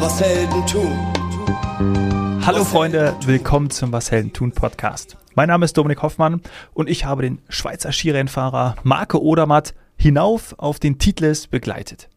Was 0.00 0.20
Helden 0.20 0.66
tun. 0.66 2.42
Hallo 2.46 2.64
Freunde, 2.64 3.14
willkommen 3.26 3.70
zum 3.70 3.92
Was 3.92 4.10
Helden 4.10 4.32
tun 4.32 4.52
Podcast. 4.52 5.16
Mein 5.34 5.48
Name 5.48 5.64
ist 5.64 5.76
Dominik 5.76 6.02
Hoffmann 6.02 6.40
und 6.74 6.88
ich 6.88 7.04
habe 7.04 7.22
den 7.22 7.40
Schweizer 7.48 7.92
Skirennfahrer 7.92 8.76
Marco 8.82 9.18
Odermatt 9.18 9.74
hinauf 9.96 10.54
auf 10.58 10.78
den 10.78 10.98
Titles 10.98 11.46
begleitet. 11.46 12.08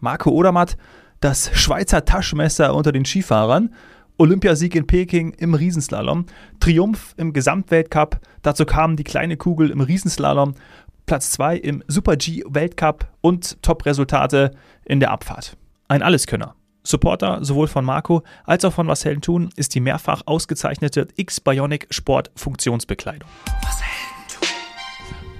Marco 0.00 0.30
Odermatt, 0.30 0.76
das 1.20 1.50
Schweizer 1.54 2.04
Taschenmesser 2.04 2.74
unter 2.74 2.92
den 2.92 3.04
Skifahrern, 3.04 3.74
Olympiasieg 4.18 4.74
in 4.74 4.86
Peking 4.86 5.32
im 5.34 5.54
Riesenslalom, 5.54 6.26
Triumph 6.60 7.14
im 7.16 7.32
Gesamtweltcup, 7.32 8.20
dazu 8.42 8.66
kam 8.66 8.96
die 8.96 9.04
kleine 9.04 9.36
Kugel 9.36 9.70
im 9.70 9.80
Riesenslalom, 9.80 10.54
Platz 11.08 11.30
2 11.30 11.56
im 11.56 11.82
Super 11.88 12.18
G 12.18 12.42
Weltcup 12.46 13.08
und 13.22 13.62
Top-Resultate 13.62 14.50
in 14.84 15.00
der 15.00 15.10
Abfahrt. 15.10 15.56
Ein 15.88 16.02
Alleskönner. 16.02 16.54
Supporter 16.82 17.42
sowohl 17.42 17.66
von 17.66 17.82
Marco 17.82 18.24
als 18.44 18.62
auch 18.66 18.74
von 18.74 18.88
Was 18.88 19.06
Helden 19.06 19.22
tun 19.22 19.48
ist 19.56 19.74
die 19.74 19.80
mehrfach 19.80 20.20
ausgezeichnete 20.26 21.08
X-Bionic 21.16 21.86
Sport 21.88 22.30
Funktionsbekleidung. 22.36 23.26
Was 23.62 23.80
Helden 23.80 24.28
tun. 24.28 24.48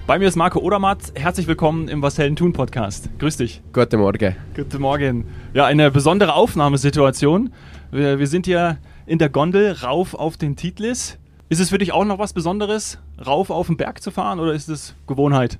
Bei 0.07 0.17
mir 0.17 0.27
ist 0.27 0.37
Marco 0.37 0.57
Odermatt. 0.57 1.13
Herzlich 1.13 1.45
willkommen 1.45 1.87
im 1.87 2.01
Was 2.01 2.17
Helden 2.17 2.35
tun 2.35 2.51
Podcast. 2.51 3.07
Grüß 3.19 3.37
dich. 3.37 3.61
Guten 3.71 3.99
Morgen. 3.99 4.35
Guten 4.55 4.81
Morgen. 4.81 5.27
Ja, 5.53 5.67
eine 5.67 5.91
besondere 5.91 6.33
Aufnahmesituation. 6.33 7.53
Wir, 7.91 8.17
wir 8.17 8.25
sind 8.25 8.47
hier 8.47 8.79
in 9.05 9.19
der 9.19 9.29
Gondel 9.29 9.73
rauf 9.73 10.15
auf 10.15 10.35
den 10.35 10.55
Titlis. 10.55 11.19
Ist 11.51 11.59
es 11.59 11.71
für 11.71 11.79
dich 11.79 11.91
auch 11.93 12.05
noch 12.05 12.19
was 12.19 12.31
Besonderes, 12.31 12.99
rauf 13.25 13.49
auf 13.49 13.65
den 13.65 13.75
Berg 13.75 14.03
zu 14.03 14.11
fahren 14.11 14.39
oder 14.39 14.53
ist 14.53 14.69
es 14.69 14.93
Gewohnheit? 15.07 15.57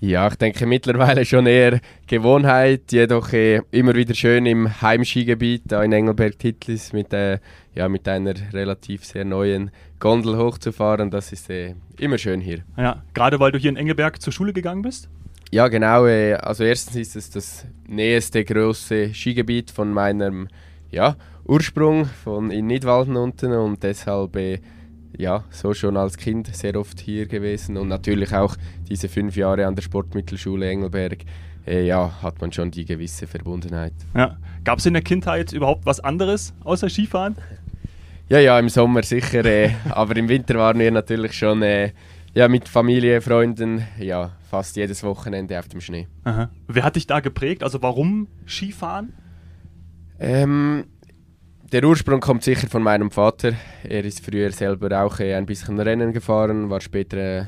Ja, 0.00 0.26
ich 0.26 0.34
denke 0.34 0.66
mittlerweile 0.66 1.24
schon 1.24 1.46
eher 1.46 1.80
Gewohnheit, 2.08 2.90
jedoch 2.90 3.32
äh, 3.32 3.62
immer 3.70 3.94
wieder 3.94 4.14
schön 4.14 4.46
im 4.46 4.82
Heimskigebiet 4.82 5.62
da 5.66 5.84
in 5.84 5.92
Engelberg-Titlis 5.92 6.92
mit, 6.92 7.12
äh, 7.12 7.38
ja, 7.76 7.88
mit 7.88 8.08
einer 8.08 8.34
relativ 8.52 9.04
sehr 9.04 9.24
neuen 9.24 9.70
Gondel 10.00 10.36
hochzufahren. 10.36 11.08
Das 11.12 11.30
ist 11.32 11.50
äh, 11.50 11.76
immer 12.00 12.18
schön 12.18 12.40
hier. 12.40 12.64
Ja, 12.76 13.04
gerade 13.14 13.38
weil 13.38 13.52
du 13.52 13.58
hier 13.58 13.70
in 13.70 13.76
Engelberg 13.76 14.20
zur 14.20 14.32
Schule 14.32 14.52
gegangen 14.52 14.82
bist? 14.82 15.08
Ja, 15.52 15.68
genau. 15.68 16.06
Äh, 16.06 16.34
also 16.34 16.64
erstens 16.64 16.96
ist 16.96 17.14
es 17.14 17.30
das 17.30 17.66
nächste 17.86 18.44
große 18.44 19.14
Skigebiet 19.14 19.70
von 19.70 19.92
meinem 19.92 20.48
ja, 20.90 21.14
Ursprung 21.44 22.06
von 22.06 22.50
in 22.50 22.66
Nidwalden 22.66 23.16
unten 23.16 23.52
und 23.52 23.84
deshalb 23.84 24.34
äh, 24.34 24.58
ja, 25.18 25.44
so 25.50 25.74
schon 25.74 25.96
als 25.96 26.16
Kind 26.16 26.54
sehr 26.54 26.76
oft 26.76 27.00
hier 27.00 27.26
gewesen 27.26 27.76
und 27.76 27.88
natürlich 27.88 28.34
auch 28.34 28.56
diese 28.88 29.08
fünf 29.08 29.36
Jahre 29.36 29.66
an 29.66 29.74
der 29.74 29.82
Sportmittelschule 29.82 30.68
Engelberg, 30.68 31.24
äh, 31.66 31.86
ja, 31.86 32.22
hat 32.22 32.40
man 32.40 32.52
schon 32.52 32.70
die 32.70 32.84
gewisse 32.84 33.26
Verbundenheit. 33.26 33.94
Ja. 34.14 34.36
Gab 34.64 34.78
es 34.78 34.86
in 34.86 34.94
der 34.94 35.02
Kindheit 35.02 35.52
überhaupt 35.52 35.86
was 35.86 36.00
anderes 36.00 36.54
außer 36.64 36.88
Skifahren? 36.88 37.36
Ja, 38.28 38.38
ja, 38.40 38.58
im 38.58 38.68
Sommer 38.68 39.02
sicher, 39.02 39.44
äh, 39.44 39.70
aber 39.90 40.16
im 40.16 40.28
Winter 40.28 40.56
waren 40.56 40.78
wir 40.78 40.90
natürlich 40.90 41.32
schon 41.32 41.62
äh, 41.62 41.92
ja, 42.34 42.48
mit 42.48 42.68
Familie, 42.68 43.20
Freunden, 43.20 43.86
ja, 43.98 44.32
fast 44.50 44.76
jedes 44.76 45.02
Wochenende 45.02 45.58
auf 45.58 45.68
dem 45.68 45.80
Schnee. 45.80 46.06
Aha. 46.24 46.50
Wer 46.68 46.82
hat 46.82 46.96
dich 46.96 47.06
da 47.06 47.20
geprägt? 47.20 47.62
Also 47.62 47.82
warum 47.82 48.28
Skifahren? 48.46 49.14
Ähm, 50.18 50.84
der 51.76 51.84
Ursprung 51.84 52.20
kommt 52.20 52.42
sicher 52.42 52.68
von 52.68 52.82
meinem 52.82 53.10
Vater. 53.10 53.52
Er 53.86 54.02
ist 54.02 54.24
früher 54.24 54.50
selber 54.50 55.02
auch 55.04 55.20
äh, 55.20 55.34
ein 55.34 55.44
bisschen 55.44 55.78
Rennen 55.78 56.14
gefahren, 56.14 56.70
war 56.70 56.80
später 56.80 57.18
äh, 57.18 57.44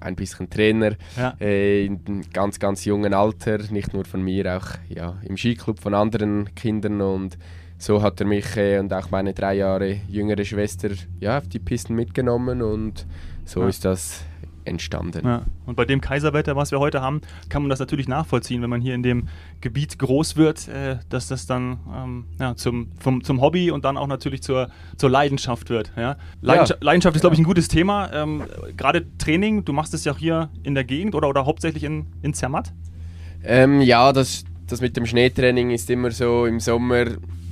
ein 0.00 0.16
bisschen 0.16 0.50
Trainer 0.50 0.96
Ja. 1.16 1.36
äh, 1.40 1.84
in 1.86 2.22
ganz, 2.32 2.58
ganz 2.58 2.84
jungen 2.84 3.14
Alter. 3.14 3.58
Nicht 3.70 3.94
nur 3.94 4.04
von 4.06 4.22
mir, 4.22 4.56
auch 4.56 4.66
ja, 4.88 5.16
im 5.22 5.36
Skiclub 5.36 5.78
von 5.78 5.94
anderen 5.94 6.52
Kindern. 6.56 7.00
Und 7.00 7.38
so 7.78 8.02
hat 8.02 8.18
er 8.20 8.26
mich 8.26 8.56
äh, 8.56 8.80
und 8.80 8.92
auch 8.92 9.12
meine 9.12 9.34
drei 9.34 9.54
Jahre 9.54 10.00
jüngere 10.08 10.44
Schwester 10.44 10.88
ja, 11.20 11.38
auf 11.38 11.46
die 11.46 11.60
Pisten 11.60 11.94
mitgenommen 11.94 12.60
und 12.60 13.06
so 13.44 13.62
Ja. 13.62 13.68
ist 13.68 13.84
das 13.84 14.24
entstanden. 14.68 15.26
Ja. 15.26 15.42
Und 15.66 15.76
bei 15.76 15.84
dem 15.84 16.00
Kaiserwetter, 16.00 16.56
was 16.56 16.70
wir 16.70 16.78
heute 16.78 17.00
haben, 17.00 17.20
kann 17.48 17.62
man 17.62 17.70
das 17.70 17.78
natürlich 17.78 18.08
nachvollziehen, 18.08 18.62
wenn 18.62 18.70
man 18.70 18.80
hier 18.80 18.94
in 18.94 19.02
dem 19.02 19.28
Gebiet 19.60 19.98
groß 19.98 20.36
wird, 20.36 20.68
äh, 20.68 20.98
dass 21.08 21.28
das 21.28 21.46
dann 21.46 21.78
ähm, 21.94 22.24
ja, 22.38 22.54
zum, 22.56 22.92
vom, 22.98 23.24
zum 23.24 23.40
Hobby 23.40 23.70
und 23.70 23.84
dann 23.84 23.96
auch 23.96 24.06
natürlich 24.06 24.42
zur, 24.42 24.68
zur 24.96 25.10
Leidenschaft 25.10 25.70
wird. 25.70 25.92
Ja? 25.96 26.16
Leidenschaft, 26.40 26.82
Leidenschaft 26.82 27.16
ist, 27.16 27.22
glaube 27.22 27.34
ich, 27.34 27.40
ein 27.40 27.44
gutes 27.44 27.68
Thema. 27.68 28.12
Ähm, 28.12 28.44
Gerade 28.76 29.06
Training, 29.18 29.64
du 29.64 29.72
machst 29.72 29.94
es 29.94 30.04
ja 30.04 30.12
auch 30.12 30.18
hier 30.18 30.50
in 30.62 30.74
der 30.74 30.84
Gegend 30.84 31.14
oder, 31.14 31.28
oder 31.28 31.46
hauptsächlich 31.46 31.84
in, 31.84 32.06
in 32.22 32.34
Zermatt. 32.34 32.72
Ähm, 33.44 33.80
ja, 33.80 34.12
das, 34.12 34.44
das 34.66 34.80
mit 34.80 34.96
dem 34.96 35.06
Schneetraining 35.06 35.70
ist 35.70 35.90
immer 35.90 36.10
so. 36.10 36.46
Im 36.46 36.60
Sommer 36.60 37.06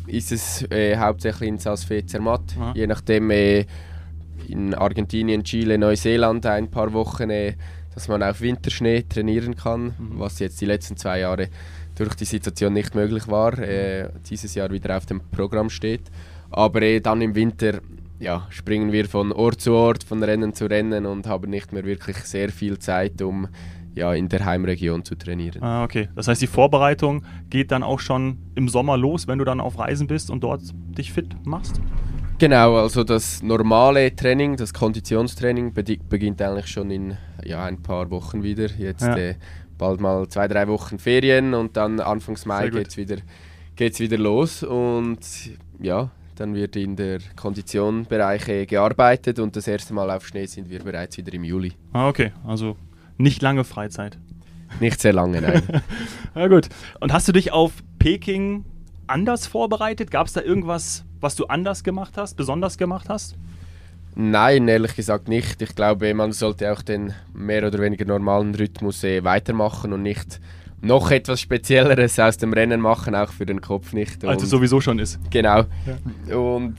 ist 0.07 0.33
es 0.33 0.63
äh, 0.71 0.97
hauptsächlich 0.97 1.49
in 1.49 1.59
Salzfee 1.59 2.05
Zermatt. 2.05 2.57
Je 2.75 2.87
nachdem 2.87 3.31
äh, 3.31 3.67
in 4.51 4.75
Argentinien, 4.75 5.45
Chile, 5.45 5.79
Neuseeland 5.79 6.47
ein 6.47 6.71
paar 6.71 6.93
Wochen, 6.93 7.31
äh, 7.31 7.55
dass 7.95 8.09
man 8.09 8.23
auf 8.23 8.41
Winterschnee 8.41 9.03
trainieren 9.03 9.57
kann, 9.57 9.95
was 9.99 10.39
jetzt 10.39 10.61
die 10.61 10.67
letzten 10.67 10.97
zwei 10.97 11.21
Jahre 11.21 11.49
durch 11.95 12.15
die 12.15 12.27
Situation 12.27 12.73
nicht 12.73 12.95
möglich 12.95 13.29
war. 13.29 13.59
Äh, 13.59 14.11
dieses 14.29 14.55
Jahr 14.55 14.71
wieder 14.71 14.97
auf 14.97 15.07
dem 15.07 15.21
Programm 15.31 15.71
steht. 15.71 16.03
Aber 16.51 16.83
äh, 16.83 17.01
dann 17.01 17.23
im 17.23 17.35
Winter 17.35 17.81
ja, 18.19 18.47
springen 18.51 18.93
wir 18.93 19.07
von 19.07 19.33
Ort 19.33 19.61
zu 19.61 19.73
Ort, 19.73 20.05
von 20.05 20.23
Rennen 20.23 20.55
zu 20.55 20.67
Rennen 20.67 21.07
und 21.07 21.27
haben 21.27 21.51
nicht 21.51 21.73
mehr 21.73 21.85
wirklich 21.85 22.17
sehr 22.19 22.51
viel 22.51 22.79
Zeit, 22.79 23.21
um 23.23 23.49
ja, 23.95 24.13
in 24.13 24.29
der 24.29 24.45
Heimregion 24.45 25.05
zu 25.05 25.15
trainieren. 25.15 25.63
Ah, 25.63 25.83
okay. 25.83 26.09
Das 26.15 26.29
heißt, 26.29 26.41
die 26.43 26.47
Vorbereitung 26.47 27.25
geht 27.49 27.73
dann 27.73 27.83
auch 27.83 28.01
schon 28.01 28.39
im 28.55 28.69
Sommer 28.69 28.97
los, 28.97 29.27
wenn 29.27 29.39
du 29.39 29.45
dann 29.45 29.61
auf 29.61 29.79
Reisen 29.79 30.07
bist 30.07 30.31
und 30.31 30.45
dort 30.45 30.63
dich 30.97 31.13
fit 31.13 31.35
machst? 31.45 31.81
Genau, 32.39 32.77
also 32.77 33.03
das 33.03 33.43
normale 33.43 34.15
Training, 34.15 34.57
das 34.57 34.75
Konditionstraining 34.75 35.73
beginnt 35.73 36.43
eigentlich 36.43 36.67
schon 36.67 36.91
in 36.91 37.17
ja, 37.43 37.65
ein 37.65 37.83
paar 37.83 38.11
Wochen 38.11 38.43
wieder. 38.43 38.67
Jetzt 38.67 39.03
Ja. 39.03 39.17
äh, 39.17 39.35
bald 39.79 40.01
mal 40.01 40.29
zwei, 40.29 40.47
drei 40.47 40.69
Wochen 40.69 40.99
Ferien 40.99 41.55
und 41.55 41.77
dann 41.79 41.99
Anfangs 41.99 42.45
Mai 42.45 42.69
geht 42.69 42.89
es 42.89 42.97
wieder, 42.99 43.17
geht's 43.75 44.01
wieder 44.01 44.19
los. 44.19 44.63
Und 44.63 45.19
ja, 45.81 46.11
dann 46.35 46.55
wird 46.55 46.77
in 46.77 46.95
der 46.97 47.21
Konditionbereich 47.37 48.49
äh, 48.49 48.67
gearbeitet 48.67 49.39
und 49.39 49.57
das 49.57 49.67
erste 49.67 49.95
Mal 49.95 50.11
auf 50.11 50.27
Schnee 50.27 50.45
sind 50.45 50.69
wir 50.69 50.81
bereits 50.81 51.17
wieder 51.17 51.33
im 51.33 51.45
Juli. 51.45 51.73
Ah, 51.95 52.09
okay. 52.09 52.33
Also 52.47 52.77
nicht 53.17 53.41
lange 53.41 53.65
Freizeit. 53.65 54.19
Nicht 54.79 55.01
sehr 55.01 55.15
lange, 55.15 55.41
nein. 55.41 55.63
Ja 56.35 56.49
gut. 56.49 56.69
Und 57.01 57.15
hast 57.15 57.29
du 57.29 57.33
dich 57.33 57.51
auf 57.53 57.73
Peking 57.99 58.67
anders 59.07 59.47
vorbereitet? 59.47 60.11
Gab 60.11 60.27
es 60.27 60.33
da 60.33 60.41
irgendwas, 60.43 61.05
was 61.21 61.35
du 61.37 61.47
anders 61.47 61.85
gemacht 61.85 62.15
hast, 62.17 62.37
besonders 62.37 62.79
gemacht 62.79 63.09
hast? 63.09 63.37
Nein, 64.15 64.67
ehrlich 64.69 64.97
gesagt 64.97 65.29
nicht. 65.29 65.61
Ich 65.61 65.75
glaube, 65.75 66.13
man 66.15 66.33
sollte 66.33 66.73
auch 66.73 66.81
den 66.83 67.13
mehr 67.35 67.67
oder 67.67 67.79
weniger 67.81 68.07
normalen 68.07 68.55
Rhythmus 68.55 69.05
äh, 69.05 69.23
weitermachen 69.25 69.93
und 69.93 70.03
nicht 70.03 70.41
noch 70.81 71.11
etwas 71.11 71.41
Spezielleres 71.41 72.19
aus 72.19 72.37
dem 72.39 72.53
Rennen 72.53 72.81
machen, 72.81 73.15
auch 73.15 73.31
für 73.33 73.45
den 73.47 73.61
Kopf 73.61 73.93
nicht. 73.93 74.25
Als 74.25 74.39
es 74.43 74.45
Und- 74.45 74.51
sowieso 74.59 74.81
schon 74.81 74.99
ist. 74.99 75.19
Genau. 75.31 75.65
Und 76.35 76.77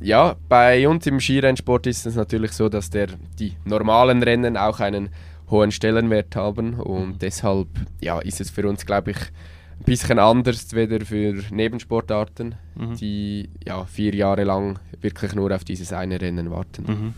ja, 0.00 0.34
bei 0.48 0.88
uns 0.88 1.06
im 1.06 1.20
Skirennsport 1.20 1.86
ist 1.86 2.06
es 2.06 2.14
natürlich 2.16 2.52
so, 2.52 2.68
dass 2.68 2.90
der, 2.90 3.08
die 3.38 3.52
normalen 3.64 4.22
Rennen 4.22 4.56
auch 4.56 4.80
einen 4.80 5.10
hohen 5.50 5.72
Stellenwert 5.72 6.34
haben 6.36 6.74
und 6.74 7.22
deshalb 7.22 7.68
ja, 8.00 8.18
ist 8.20 8.40
es 8.40 8.50
für 8.50 8.68
uns, 8.68 8.86
glaube 8.86 9.10
ich, 9.12 9.16
ein 9.80 9.84
bisschen 9.84 10.18
anders 10.18 10.72
weder 10.74 11.04
für 11.04 11.42
Nebensportarten, 11.50 12.54
Mhm. 12.76 12.96
die 12.96 13.50
ja, 13.66 13.84
vier 13.86 14.14
Jahre 14.14 14.44
lang 14.44 14.78
wirklich 15.00 15.34
nur 15.34 15.54
auf 15.54 15.64
dieses 15.64 15.92
eine 15.92 16.20
Rennen 16.20 16.50
warten. 16.50 16.84
Mhm. 16.86 17.14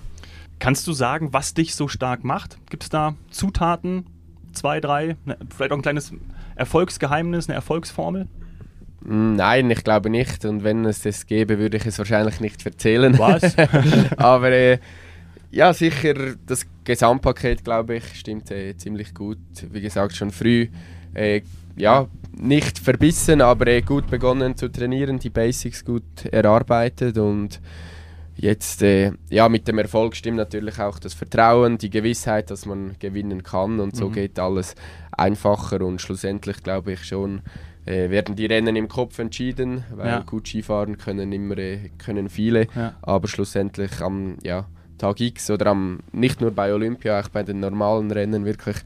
Kannst 0.59 0.87
du 0.87 0.93
sagen, 0.93 1.33
was 1.33 1.55
dich 1.55 1.75
so 1.75 1.89
stark 1.89 2.23
macht? 2.25 2.57
Gibt 2.71 2.85
es 2.85 2.89
da 2.89 3.15
Zutaten, 3.31 4.07
zwei, 4.53 4.81
drei, 4.81 5.17
ne, 5.25 5.37
vielleicht 5.55 5.73
auch 5.73 5.77
ein 5.77 5.83
kleines 5.83 6.13
Erfolgsgeheimnis, 6.55 7.49
eine 7.49 7.57
Erfolgsformel? 7.57 8.29
Mm, 9.05 9.35
Nein, 9.35 9.71
ich 9.71 9.83
glaube 9.83 10.09
nicht. 10.11 10.45
Und 10.45 10.63
wenn 10.63 10.85
es 10.85 11.03
das 11.03 11.27
gäbe, 11.27 11.59
würde 11.59 11.77
ich 11.79 11.87
es 11.87 11.99
wahrscheinlich 11.99 12.39
nicht 12.41 12.65
erzählen. 12.65 13.19
Was? 13.19 13.57
Aber 14.17 14.51
äh, 14.53 14.79
ja, 15.51 15.75
sicher, 15.75 16.15
das 16.47 16.65
Gesamtpaket, 16.85 17.65
glaube 17.65 17.97
ich, 17.97 18.05
stimmt 18.15 18.51
äh, 18.53 18.77
ziemlich 18.77 19.13
gut. 19.15 19.39
Wie 19.71 19.81
gesagt, 19.81 20.15
schon 20.15 20.31
früh, 20.31 20.69
äh, 21.15 21.41
ja, 21.77 22.07
nicht 22.37 22.79
verbissen, 22.79 23.41
aber 23.41 23.67
äh, 23.69 23.83
gut 23.83 24.09
begonnen 24.11 24.57
zu 24.57 24.71
trainieren, 24.71 25.19
die 25.19 25.31
Basics 25.31 25.85
gut 25.85 26.25
erarbeitet 26.31 27.19
und 27.19 27.61
jetzt, 28.37 28.83
äh, 28.83 29.13
ja, 29.31 29.49
mit 29.49 29.69
dem 29.69 29.79
Erfolg 29.79 30.17
stimmt 30.17 30.39
natürlich 30.39 30.79
auch 30.81 30.99
das 30.99 31.15
Vertrauen, 31.15 31.79
die 31.79 31.91
Gewissheit, 31.91 32.51
dass 32.51 32.67
man 32.67 32.97
gewinnen 32.99 33.43
kann 33.43 33.81
und 33.81 33.95
so 33.95 34.09
Mhm. 34.09 34.13
geht 34.13 34.39
alles 34.39 34.75
einfacher 35.13 35.83
und 35.83 36.01
schlussendlich 36.01 36.63
glaube 36.63 36.93
ich 36.93 37.05
schon, 37.05 37.43
äh, 37.85 38.11
werden 38.11 38.37
die 38.37 38.47
Rennen 38.47 38.77
im 38.77 38.89
Kopf 38.89 39.19
entschieden, 39.19 39.85
weil 39.95 40.09
Ja. 40.09 40.19
gut 40.21 40.47
Skifahren 40.49 40.97
können 40.99 41.33
immer 41.33 41.59
äh, 41.59 41.91
können 41.99 42.29
viele, 42.29 42.69
Ja. 42.75 42.95
aber 43.03 43.29
schlussendlich 43.29 44.01
am 44.01 44.37
ja, 44.43 44.67
Tag 44.99 45.21
X 45.21 45.51
oder 45.51 45.67
am 45.67 45.99
nicht 46.13 46.41
nur 46.41 46.53
bei 46.53 46.73
Olympia, 46.73 47.21
auch 47.21 47.29
bei 47.29 47.43
den 47.43 47.61
normalen 47.61 48.11
Rennen 48.11 48.45
wirklich 48.45 48.77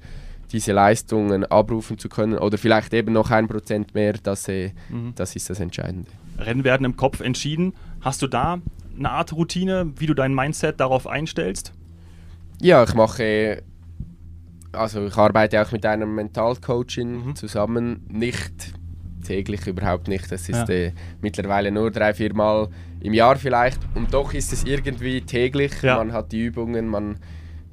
diese 0.53 0.73
Leistungen 0.73 1.45
abrufen 1.45 1.99
zu 1.99 2.09
können 2.09 2.39
oder 2.39 2.57
vielleicht 2.59 2.93
eben 2.95 3.13
noch 3.13 3.31
ein 3.31 3.49
Prozent 3.49 3.95
mehr, 3.95 4.15
das, 4.23 4.49
äh, 4.49 4.71
Mhm. 4.91 5.13
das 5.17 5.35
ist 5.37 5.51
das 5.51 5.61
Entscheidende. 5.61 6.11
Rennen 6.39 6.65
werden 6.65 6.85
im 6.85 6.97
Kopf 6.97 7.21
entschieden. 7.21 7.73
Hast 8.01 8.23
du 8.23 8.27
da 8.27 8.59
eine 8.99 9.11
Art 9.11 9.33
Routine, 9.33 9.93
wie 9.99 10.07
du 10.07 10.15
dein 10.15 10.35
Mindset 10.35 10.79
darauf 10.81 11.07
einstellst? 11.07 11.73
Ja, 12.61 12.83
ich 12.85 12.95
mache, 12.95 13.63
also 14.73 15.07
ich 15.07 15.17
arbeite 15.17 15.61
auch 15.63 15.73
mit 15.73 15.85
einer 15.87 16.07
Mentalcoachin 16.07 17.27
Mhm. 17.29 17.37
zusammen, 17.37 18.05
nicht 18.09 18.73
täglich, 19.25 19.67
überhaupt 19.67 20.09
nicht. 20.09 20.31
Das 20.31 20.49
ist 20.49 20.69
Ja. 20.69 20.75
äh, 20.75 20.93
mittlerweile 21.21 21.71
nur 21.73 21.91
drei, 21.91 22.15
vier 22.15 22.33
Mal 22.35 22.69
im 23.01 23.13
Jahr 23.13 23.37
vielleicht 23.37 23.81
und 23.95 24.15
doch 24.15 24.33
ist 24.35 24.53
es 24.53 24.65
irgendwie 24.65 25.21
täglich. 25.23 25.83
Ja. 25.83 25.97
Man 25.97 26.13
hat 26.13 26.33
die 26.33 26.45
Übungen, 26.45 26.87
man, 26.89 27.19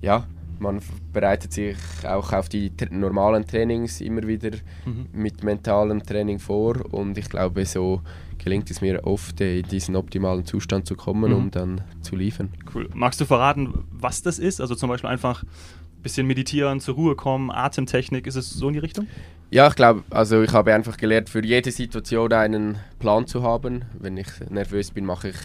ja, 0.01 0.25
man 0.63 0.79
bereitet 1.11 1.53
sich 1.53 1.77
auch 2.07 2.33
auf 2.33 2.49
die 2.49 2.71
normalen 2.89 3.45
Trainings 3.45 4.01
immer 4.01 4.23
wieder 4.23 4.51
Mhm. 4.85 5.07
mit 5.13 5.43
mentalem 5.43 6.01
Training 6.01 6.39
vor 6.39 6.75
und 6.93 7.17
ich 7.17 7.29
glaube, 7.29 7.65
so 7.65 8.01
gelingt 8.43 8.71
es 8.71 8.81
mir 8.81 9.05
oft, 9.05 9.39
in 9.41 9.63
diesen 9.63 9.95
optimalen 9.95 10.45
Zustand 10.45 10.87
zu 10.87 10.95
kommen, 10.95 11.31
Mhm. 11.31 11.37
um 11.37 11.51
dann 11.51 11.81
zu 12.01 12.15
liefern. 12.15 12.49
Cool. 12.73 12.89
Magst 12.93 13.21
du 13.21 13.25
verraten, 13.25 13.83
was 13.91 14.21
das 14.21 14.39
ist? 14.39 14.59
Also 14.61 14.73
zum 14.75 14.89
Beispiel 14.89 15.09
einfach 15.09 15.43
ein 15.43 16.01
bisschen 16.01 16.25
meditieren, 16.27 16.79
zur 16.79 16.95
Ruhe 16.95 17.15
kommen, 17.15 17.51
Atemtechnik, 17.51 18.25
ist 18.27 18.35
es 18.35 18.49
so 18.49 18.67
in 18.69 18.73
die 18.73 18.79
Richtung? 18.79 19.07
Ja, 19.51 19.67
ich 19.67 19.75
glaube, 19.75 20.03
also 20.09 20.41
ich 20.41 20.51
habe 20.51 20.73
einfach 20.73 20.97
gelernt, 20.97 21.29
für 21.29 21.45
jede 21.45 21.71
Situation 21.71 22.33
einen 22.33 22.77
Plan 22.99 23.27
zu 23.27 23.43
haben. 23.43 23.83
Wenn 23.99 24.17
ich 24.17 24.27
nervös 24.49 24.89
bin, 24.91 25.05
mache 25.05 25.29
ich 25.29 25.35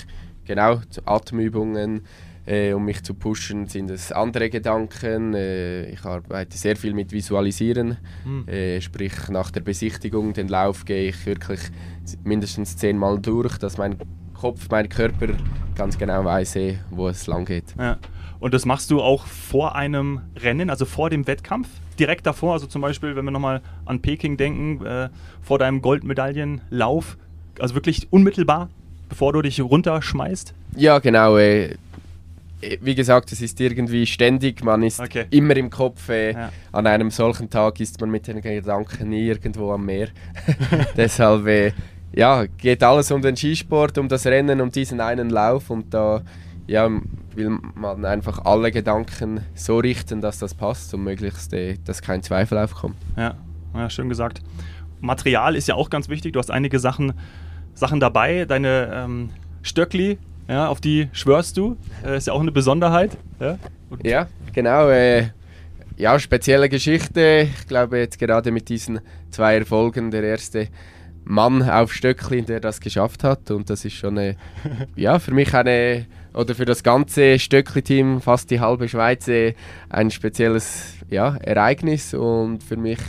genau 0.47 0.81
Atemübungen. 1.05 2.03
Äh, 2.49 2.73
um 2.73 2.87
mich 2.87 3.03
zu 3.03 3.12
pushen, 3.12 3.67
sind 3.67 3.91
es 3.91 4.11
andere 4.11 4.49
Gedanken. 4.49 5.35
Äh, 5.35 5.91
ich 5.91 6.03
arbeite 6.05 6.56
sehr 6.56 6.77
viel 6.77 6.95
mit 6.95 7.12
Visualisieren. 7.12 7.99
Hm. 8.25 8.49
Äh, 8.49 8.81
sprich, 8.81 9.29
nach 9.29 9.50
der 9.50 9.61
Besichtigung, 9.61 10.33
den 10.33 10.49
Lauf 10.49 10.87
gehe 10.87 11.11
ich 11.11 11.27
wirklich 11.27 11.61
mindestens 12.25 12.79
zehnmal 12.79 13.19
durch, 13.19 13.59
dass 13.59 13.77
mein 13.77 13.99
Kopf, 14.33 14.67
mein 14.71 14.89
Körper 14.89 15.27
ganz 15.75 15.99
genau 15.99 16.25
weiß, 16.25 16.56
eh, 16.56 16.79
wo 16.91 17.09
es 17.09 17.27
lang 17.27 17.45
geht. 17.45 17.75
Ja. 17.79 17.99
Und 18.41 18.55
das 18.55 18.65
machst 18.65 18.91
du 18.91 19.03
auch 19.03 19.27
vor 19.27 19.75
einem 19.75 20.21
Rennen, 20.37 20.71
also 20.71 20.87
vor 20.87 21.11
dem 21.11 21.27
Wettkampf? 21.27 21.69
Direkt 21.99 22.27
davor, 22.27 22.55
also 22.55 22.67
zum 22.67 22.81
Beispiel, 22.81 23.15
wenn 23.15 23.27
wir 23.27 23.31
nochmal 23.31 23.61
an 23.85 24.00
Peking 24.00 24.39
denken, 24.39 24.87
äh, 24.87 25.11
vor 25.43 25.59
deinem 25.59 25.83
Goldmedaillenlauf, 25.83 27.19
also 27.59 27.75
wirklich 27.75 28.06
unmittelbar, 28.11 28.71
bevor 29.11 29.35
du 29.35 29.43
dich 29.43 29.61
runterschmeißt? 29.61 30.55
Ja, 30.77 30.99
genau. 31.00 31.37
Äh, 31.37 31.75
wie 32.81 32.95
gesagt, 32.95 33.31
es 33.33 33.41
ist 33.41 33.61
irgendwie 33.61 34.05
ständig, 34.07 34.65
man 34.65 34.83
ist 34.83 35.01
Okay. 35.01 35.27
immer 35.31 35.57
im 35.57 35.71
Kopf. 35.71 36.09
Äh, 36.09 36.33
Ja. 36.33 36.53
An 36.73 36.87
einem 36.87 37.11
solchen 37.11 37.49
Tag 37.51 37.81
ist 37.81 38.01
man 38.01 38.11
mit 38.11 38.27
den 38.27 38.41
Gedanken 38.41 39.09
nie 39.11 39.27
irgendwo 39.29 39.73
am 39.73 39.85
Meer. 39.87 40.09
Deshalb 40.97 41.47
äh, 41.47 41.73
ja, 42.13 42.47
geht 42.47 42.83
alles 42.83 43.11
um 43.11 43.23
den 43.23 43.37
Skisport, 43.37 43.99
um 43.99 44.09
das 44.09 44.27
Rennen, 44.27 44.61
um 44.61 44.71
diesen 44.71 45.01
einen 45.01 45.31
Lauf 45.31 45.71
und 45.71 45.93
da 45.95 46.23
ja, 46.67 46.89
will 47.35 47.59
man 47.75 48.05
einfach 48.05 48.45
alle 48.45 48.71
Gedanken 48.71 49.41
so 49.55 49.79
richten, 49.79 50.21
dass 50.21 50.39
das 50.39 50.55
passt 50.55 50.93
und 50.95 51.05
möglichst, 51.05 51.53
äh, 51.55 51.77
dass 51.85 52.03
kein 52.03 52.23
Zweifel 52.23 52.59
aufkommt. 52.59 52.97
Ja, 53.17 53.35
ja, 53.75 53.89
schön 53.89 54.09
gesagt. 54.09 54.43
Material 55.01 55.55
ist 55.55 55.69
ja 55.69 55.77
auch 55.77 55.91
ganz 55.91 56.09
wichtig. 56.09 56.33
Du 56.33 56.41
hast 56.41 56.51
einige 56.51 56.79
Sachen, 56.79 57.13
Sachen 57.75 58.01
dabei. 58.01 58.45
Deine 58.47 58.91
ähm, 58.93 59.31
Stöckli, 59.63 60.19
ja, 60.49 60.69
auf 60.69 60.81
die 60.81 61.09
schwörst 61.12 61.56
du. 61.56 61.77
Äh, 62.05 62.17
ist 62.17 62.27
ja 62.27 62.33
auch 62.33 62.41
eine 62.41 62.53
Besonderheit. 62.53 63.17
Ja? 63.39 63.59
Ja, 64.03 64.29
genau. 64.53 64.89
Äh, 64.89 65.29
ja, 65.97 66.19
spezielle 66.19 66.69
Geschichte. 66.69 67.49
Ich 67.53 67.67
glaube 67.67 67.99
jetzt 67.99 68.19
gerade 68.19 68.50
mit 68.50 68.69
diesen 68.69 69.00
zwei 69.31 69.56
Erfolgen 69.56 70.11
der 70.11 70.23
erste 70.23 70.69
Mann 71.25 71.69
auf 71.69 71.93
Stöckli, 71.93 72.43
der 72.43 72.61
das 72.61 72.81
geschafft 72.81 73.25
hat. 73.25 73.50
Und 73.50 73.69
das 73.69 73.85
ist 73.85 73.95
schon 73.95 74.19
eine, 74.19 74.37
ja, 74.97 75.19
für 75.19 75.33
mich 75.33 75.53
eine, 75.55 76.06
oder 76.33 76.55
für 76.55 76.65
das 76.65 76.83
ganze 76.83 77.39
Stöckli-Team, 77.39 78.21
fast 78.21 78.50
die 78.50 78.61
halbe 78.61 78.89
Schweiz, 78.89 79.29
äh, 79.29 79.55
ein 79.91 80.11
spezielles 80.11 80.95
ja, 81.11 81.37
Ereignis. 81.37 82.15
Und 82.15 82.62
für 82.62 82.77
mich, 82.77 83.00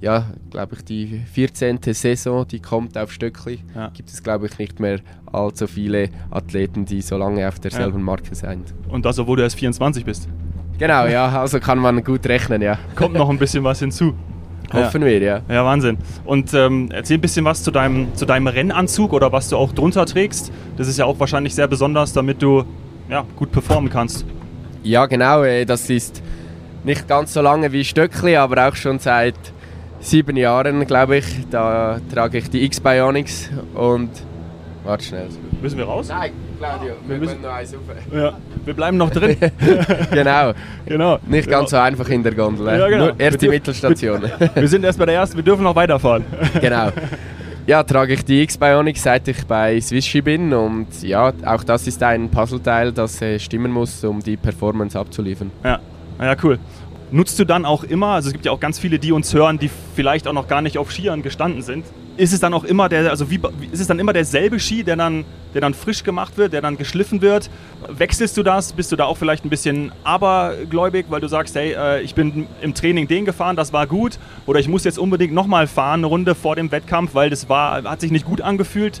ja, 0.00 0.26
glaube 0.50 0.76
ich, 0.76 0.84
die 0.84 1.20
14. 1.32 1.78
Saison, 1.92 2.46
die 2.48 2.60
kommt 2.60 2.96
auf 2.96 3.12
Stöckli. 3.12 3.60
Ja. 3.74 3.88
Gibt 3.88 4.08
es, 4.08 4.22
glaube 4.22 4.46
ich, 4.46 4.58
nicht 4.58 4.80
mehr 4.80 5.00
allzu 5.30 5.66
viele 5.66 6.08
Athleten, 6.30 6.86
die 6.86 7.02
so 7.02 7.18
lange 7.18 7.46
auf 7.46 7.60
derselben 7.60 8.02
Marke 8.02 8.34
sind. 8.34 8.74
Und 8.88 9.04
das, 9.04 9.18
obwohl 9.18 9.36
du 9.36 9.42
erst 9.42 9.58
24 9.58 10.04
bist. 10.04 10.28
Genau, 10.78 11.06
ja, 11.06 11.28
also 11.40 11.60
kann 11.60 11.78
man 11.78 12.02
gut 12.02 12.26
rechnen, 12.26 12.62
ja. 12.62 12.78
Kommt 12.94 13.14
noch 13.14 13.28
ein 13.28 13.38
bisschen 13.38 13.62
was 13.62 13.80
hinzu. 13.80 14.14
Hoffen 14.72 15.04
wir, 15.04 15.18
ja. 15.18 15.40
Ja, 15.48 15.64
Wahnsinn. 15.64 15.98
Und 16.24 16.54
ähm, 16.54 16.88
erzähl 16.92 17.18
ein 17.18 17.20
bisschen 17.20 17.44
was 17.44 17.62
zu 17.62 17.70
deinem, 17.70 18.14
zu 18.14 18.24
deinem 18.24 18.46
Rennanzug 18.46 19.12
oder 19.12 19.32
was 19.32 19.48
du 19.48 19.56
auch 19.56 19.72
drunter 19.72 20.06
trägst. 20.06 20.50
Das 20.76 20.88
ist 20.88 20.98
ja 20.98 21.04
auch 21.04 21.18
wahrscheinlich 21.18 21.54
sehr 21.54 21.68
besonders, 21.68 22.12
damit 22.12 22.40
du 22.40 22.64
ja, 23.10 23.26
gut 23.36 23.52
performen 23.52 23.90
kannst. 23.90 24.24
Ja, 24.82 25.04
genau, 25.06 25.42
äh, 25.42 25.66
das 25.66 25.90
ist 25.90 26.22
nicht 26.84 27.06
ganz 27.08 27.34
so 27.34 27.42
lange 27.42 27.72
wie 27.72 27.84
Stöckli, 27.84 28.36
aber 28.36 28.68
auch 28.68 28.76
schon 28.76 28.98
seit 28.98 29.34
sieben 30.00 30.36
Jahren, 30.36 30.86
glaube 30.86 31.18
ich. 31.18 31.26
Da 31.50 32.00
trage 32.12 32.38
ich 32.38 32.50
die 32.50 32.64
X-Bionics 32.64 33.50
und. 33.74 34.10
Warte 34.82 35.04
schnell. 35.04 35.26
Müssen 35.60 35.76
wir 35.76 35.84
raus? 35.84 36.08
Nein, 36.08 36.32
Claudio, 36.58 36.94
wir 37.06 37.18
müssen- 37.18 37.42
noch 37.42 37.52
eins 37.52 37.74
rauf. 37.74 37.80
Ja, 38.14 38.32
wir 38.64 38.74
bleiben 38.74 38.96
noch 38.96 39.10
drin. 39.10 39.36
genau, 40.10 40.52
genau. 40.86 41.18
nicht 41.26 41.50
ganz 41.50 41.70
so 41.70 41.76
einfach 41.76 42.08
in 42.08 42.22
der 42.22 42.34
Gondel. 42.34 42.66
Ja, 42.66 42.88
genau. 42.88 43.04
Nur 43.08 43.20
erst 43.20 43.42
die 43.42 43.46
Wir- 43.46 43.50
Mittelstation. 43.50 44.22
Wir 44.54 44.68
sind 44.68 44.82
erst 44.84 44.98
bei 44.98 45.04
der 45.04 45.16
ersten, 45.16 45.36
wir 45.36 45.44
dürfen 45.44 45.64
noch 45.64 45.76
weiterfahren. 45.76 46.24
genau. 46.62 46.88
Ja, 47.66 47.82
trage 47.82 48.14
ich 48.14 48.24
die 48.24 48.42
X-Bionics, 48.42 49.02
seit 49.02 49.28
ich 49.28 49.46
bei 49.46 49.78
Swisshi 49.80 50.22
bin. 50.22 50.52
Und 50.54 51.02
ja, 51.02 51.30
auch 51.44 51.62
das 51.62 51.86
ist 51.86 52.02
ein 52.02 52.30
Puzzleteil, 52.30 52.90
das 52.90 53.20
äh, 53.20 53.38
stimmen 53.38 53.70
muss, 53.70 54.02
um 54.02 54.20
die 54.20 54.38
Performance 54.38 54.98
abzuliefern. 54.98 55.50
Ja, 55.62 55.78
ja, 56.18 56.34
cool. 56.42 56.58
Nutzt 57.12 57.38
du 57.40 57.44
dann 57.44 57.64
auch 57.64 57.82
immer, 57.82 58.08
also 58.08 58.28
es 58.28 58.32
gibt 58.32 58.46
ja 58.46 58.52
auch 58.52 58.60
ganz 58.60 58.78
viele, 58.78 59.00
die 59.00 59.10
uns 59.10 59.34
hören, 59.34 59.58
die 59.58 59.68
vielleicht 59.96 60.28
auch 60.28 60.32
noch 60.32 60.46
gar 60.46 60.62
nicht 60.62 60.78
auf 60.78 60.92
Skiern 60.92 61.22
gestanden 61.22 61.62
sind. 61.62 61.84
Ist 62.16 62.32
es 62.32 62.38
dann 62.38 62.54
auch 62.54 62.62
immer 62.62 62.88
der, 62.88 63.10
also 63.10 63.30
wie, 63.30 63.40
ist 63.72 63.80
es 63.80 63.86
dann 63.88 63.98
immer 63.98 64.12
derselbe 64.12 64.60
Ski, 64.60 64.84
der 64.84 64.94
dann, 64.94 65.24
der 65.52 65.60
dann 65.60 65.74
frisch 65.74 66.04
gemacht 66.04 66.36
wird, 66.36 66.52
der 66.52 66.60
dann 66.60 66.76
geschliffen 66.76 67.20
wird? 67.20 67.50
Wechselst 67.88 68.36
du 68.36 68.44
das? 68.44 68.72
Bist 68.72 68.92
du 68.92 68.96
da 68.96 69.06
auch 69.06 69.16
vielleicht 69.16 69.44
ein 69.44 69.50
bisschen 69.50 69.90
abergläubig, 70.04 71.06
weil 71.08 71.20
du 71.20 71.28
sagst, 71.28 71.56
hey, 71.56 71.72
äh, 71.72 72.02
ich 72.02 72.14
bin 72.14 72.46
im 72.60 72.74
Training 72.74 73.08
den 73.08 73.24
gefahren, 73.24 73.56
das 73.56 73.72
war 73.72 73.86
gut, 73.88 74.18
oder 74.46 74.60
ich 74.60 74.68
muss 74.68 74.84
jetzt 74.84 74.98
unbedingt 74.98 75.32
nochmal 75.32 75.66
fahren, 75.66 76.00
eine 76.00 76.06
Runde 76.06 76.34
vor 76.36 76.54
dem 76.54 76.70
Wettkampf, 76.70 77.14
weil 77.14 77.30
das 77.30 77.48
war, 77.48 77.82
hat 77.82 78.00
sich 78.00 78.12
nicht 78.12 78.26
gut 78.26 78.40
angefühlt? 78.40 79.00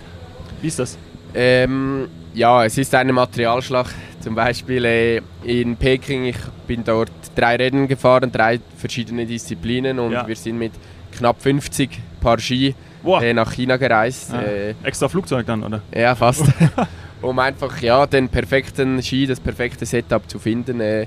Wie 0.62 0.66
ist 0.66 0.80
das? 0.80 0.98
Ähm, 1.34 2.08
ja, 2.34 2.64
es 2.64 2.76
ist 2.76 2.94
eine 2.94 3.12
Materialschlacht. 3.12 3.94
Zum 4.20 4.34
Beispiel 4.34 4.84
äh, 4.84 5.20
in 5.44 5.76
Peking, 5.76 6.26
ich 6.26 6.36
bin 6.66 6.84
dort 6.84 7.10
drei 7.34 7.56
Rennen 7.56 7.88
gefahren, 7.88 8.30
drei 8.30 8.60
verschiedene 8.76 9.24
Disziplinen 9.26 9.98
und 9.98 10.12
Ja. 10.12 10.26
wir 10.28 10.36
sind 10.36 10.58
mit 10.58 10.72
knapp 11.16 11.40
50 11.40 11.90
Paar 12.20 12.38
Ski 12.38 12.74
Boah, 13.02 13.22
äh, 13.22 13.32
nach 13.32 13.50
China 13.52 13.76
gereist. 13.78 14.32
ja. 14.32 14.42
Äh, 14.42 14.74
extra 14.82 15.08
Flugzeug 15.08 15.46
dann, 15.46 15.62
oder? 15.62 15.80
ja, 15.94 16.14
fast. 16.14 16.44
um 17.22 17.38
einfach 17.38 17.80
ja, 17.80 18.06
den 18.06 18.28
perfekten 18.28 19.02
Ski, 19.02 19.26
das 19.26 19.40
perfekte 19.40 19.86
Setup 19.86 20.28
zu 20.28 20.38
finden. 20.38 20.80
Äh, 20.80 21.06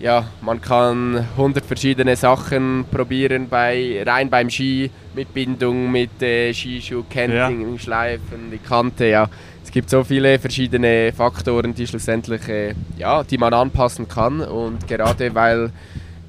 ja, 0.00 0.26
man 0.42 0.60
kann 0.60 1.16
100 1.36 1.64
verschiedene 1.64 2.14
Sachen 2.16 2.84
probieren, 2.90 3.48
bei, 3.48 4.02
rein 4.04 4.28
beim 4.28 4.50
Ski, 4.50 4.90
mit 5.14 5.32
Bindung, 5.32 5.90
mit 5.90 6.20
äh, 6.20 6.52
Skischuh, 6.52 7.04
Canting, 7.08 7.78
Schleifen, 7.78 8.50
die 8.52 8.58
Kante, 8.58 9.06
ja. 9.06 9.28
Es 9.64 9.70
gibt 9.70 9.90
so 9.90 10.04
viele 10.04 10.38
verschiedene 10.38 11.12
Faktoren, 11.12 11.74
die 11.74 11.86
schlussendlich, 11.86 12.48
äh, 12.48 12.74
ja, 12.96 13.24
die 13.24 13.38
man 13.38 13.52
anpassen 13.52 14.06
kann 14.06 14.40
und 14.40 14.86
gerade 14.86 15.34
weil 15.34 15.70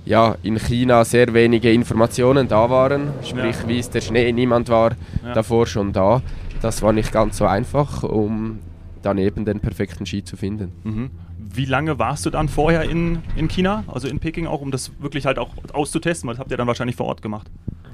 ja, 0.06 0.36
in 0.44 0.58
China 0.60 1.04
sehr 1.04 1.34
wenige 1.34 1.72
Informationen 1.72 2.48
da 2.48 2.70
waren, 2.70 3.10
sprich 3.24 3.56
Ja. 3.62 3.68
wie 3.68 3.80
ist 3.80 3.94
der 3.94 4.02
Schnee, 4.02 4.32
niemand 4.32 4.70
war 4.70 4.92
Ja. 5.24 5.34
davor 5.34 5.66
schon 5.68 5.94
da. 5.94 6.22
Das 6.62 6.82
war 6.82 6.94
nicht 6.94 7.12
ganz 7.12 7.38
so 7.38 7.46
einfach, 7.46 8.04
um 8.04 8.60
dann 9.02 9.18
eben 9.18 9.46
den 9.46 9.60
perfekten 9.60 10.06
Ski 10.06 10.24
zu 10.24 10.38
finden. 10.38 10.72
Mhm. 10.84 11.10
Wie 11.38 11.66
lange 11.66 11.98
warst 12.00 12.26
du 12.26 12.30
dann 12.30 12.50
vorher 12.50 12.84
in, 12.84 13.20
in 13.36 13.48
China, 13.48 13.84
also 13.88 14.08
in 14.08 14.20
Peking 14.20 14.46
auch, 14.48 14.62
um 14.62 14.72
das 14.72 14.92
wirklich 15.00 15.26
halt 15.26 15.40
auch 15.40 15.50
auszutesten? 15.74 16.28
Weil 16.28 16.36
das 16.36 16.40
habt 16.40 16.52
ihr 16.52 16.58
dann 16.58 16.68
wahrscheinlich 16.68 16.96
vor 16.96 17.08
Ort 17.08 17.22
gemacht. 17.22 17.50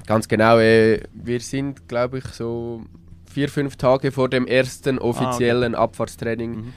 Ganz 0.06 0.28
genau, 0.28 0.58
äh, 0.58 1.00
wir 1.14 1.40
sind, 1.40 1.88
glaube 1.88 2.18
ich, 2.18 2.24
so 2.26 2.82
vier, 3.32 3.48
fünf 3.48 3.76
Tage 3.76 4.12
vor 4.12 4.28
dem 4.28 4.46
ersten 4.46 4.98
offiziellen 4.98 5.74
Abfahrtstraining 5.74 6.50
Mhm. 6.52 6.72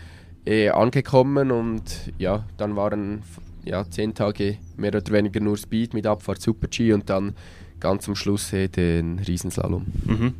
äh, 0.45 0.69
angekommen 0.69 1.51
und 1.51 1.83
ja, 2.17 2.45
dann 2.57 2.75
waren 2.75 3.23
ja, 3.63 3.83
zehn 3.89 4.13
Tage 4.13 4.57
mehr 4.77 4.89
oder 4.93 5.01
weniger 5.11 5.39
nur 5.39 5.57
Speed 5.57 5.93
mit 5.93 6.05
Abfahrt 6.05 6.41
Super-G 6.41 6.93
und 6.93 7.09
dann 7.09 7.33
ganz 7.79 8.07
am 8.07 8.15
Schluss 8.15 8.53
äh, 8.53 8.67
den 8.67 9.19
Riesenslalom. 9.19 9.85
Mhm. 10.05 10.33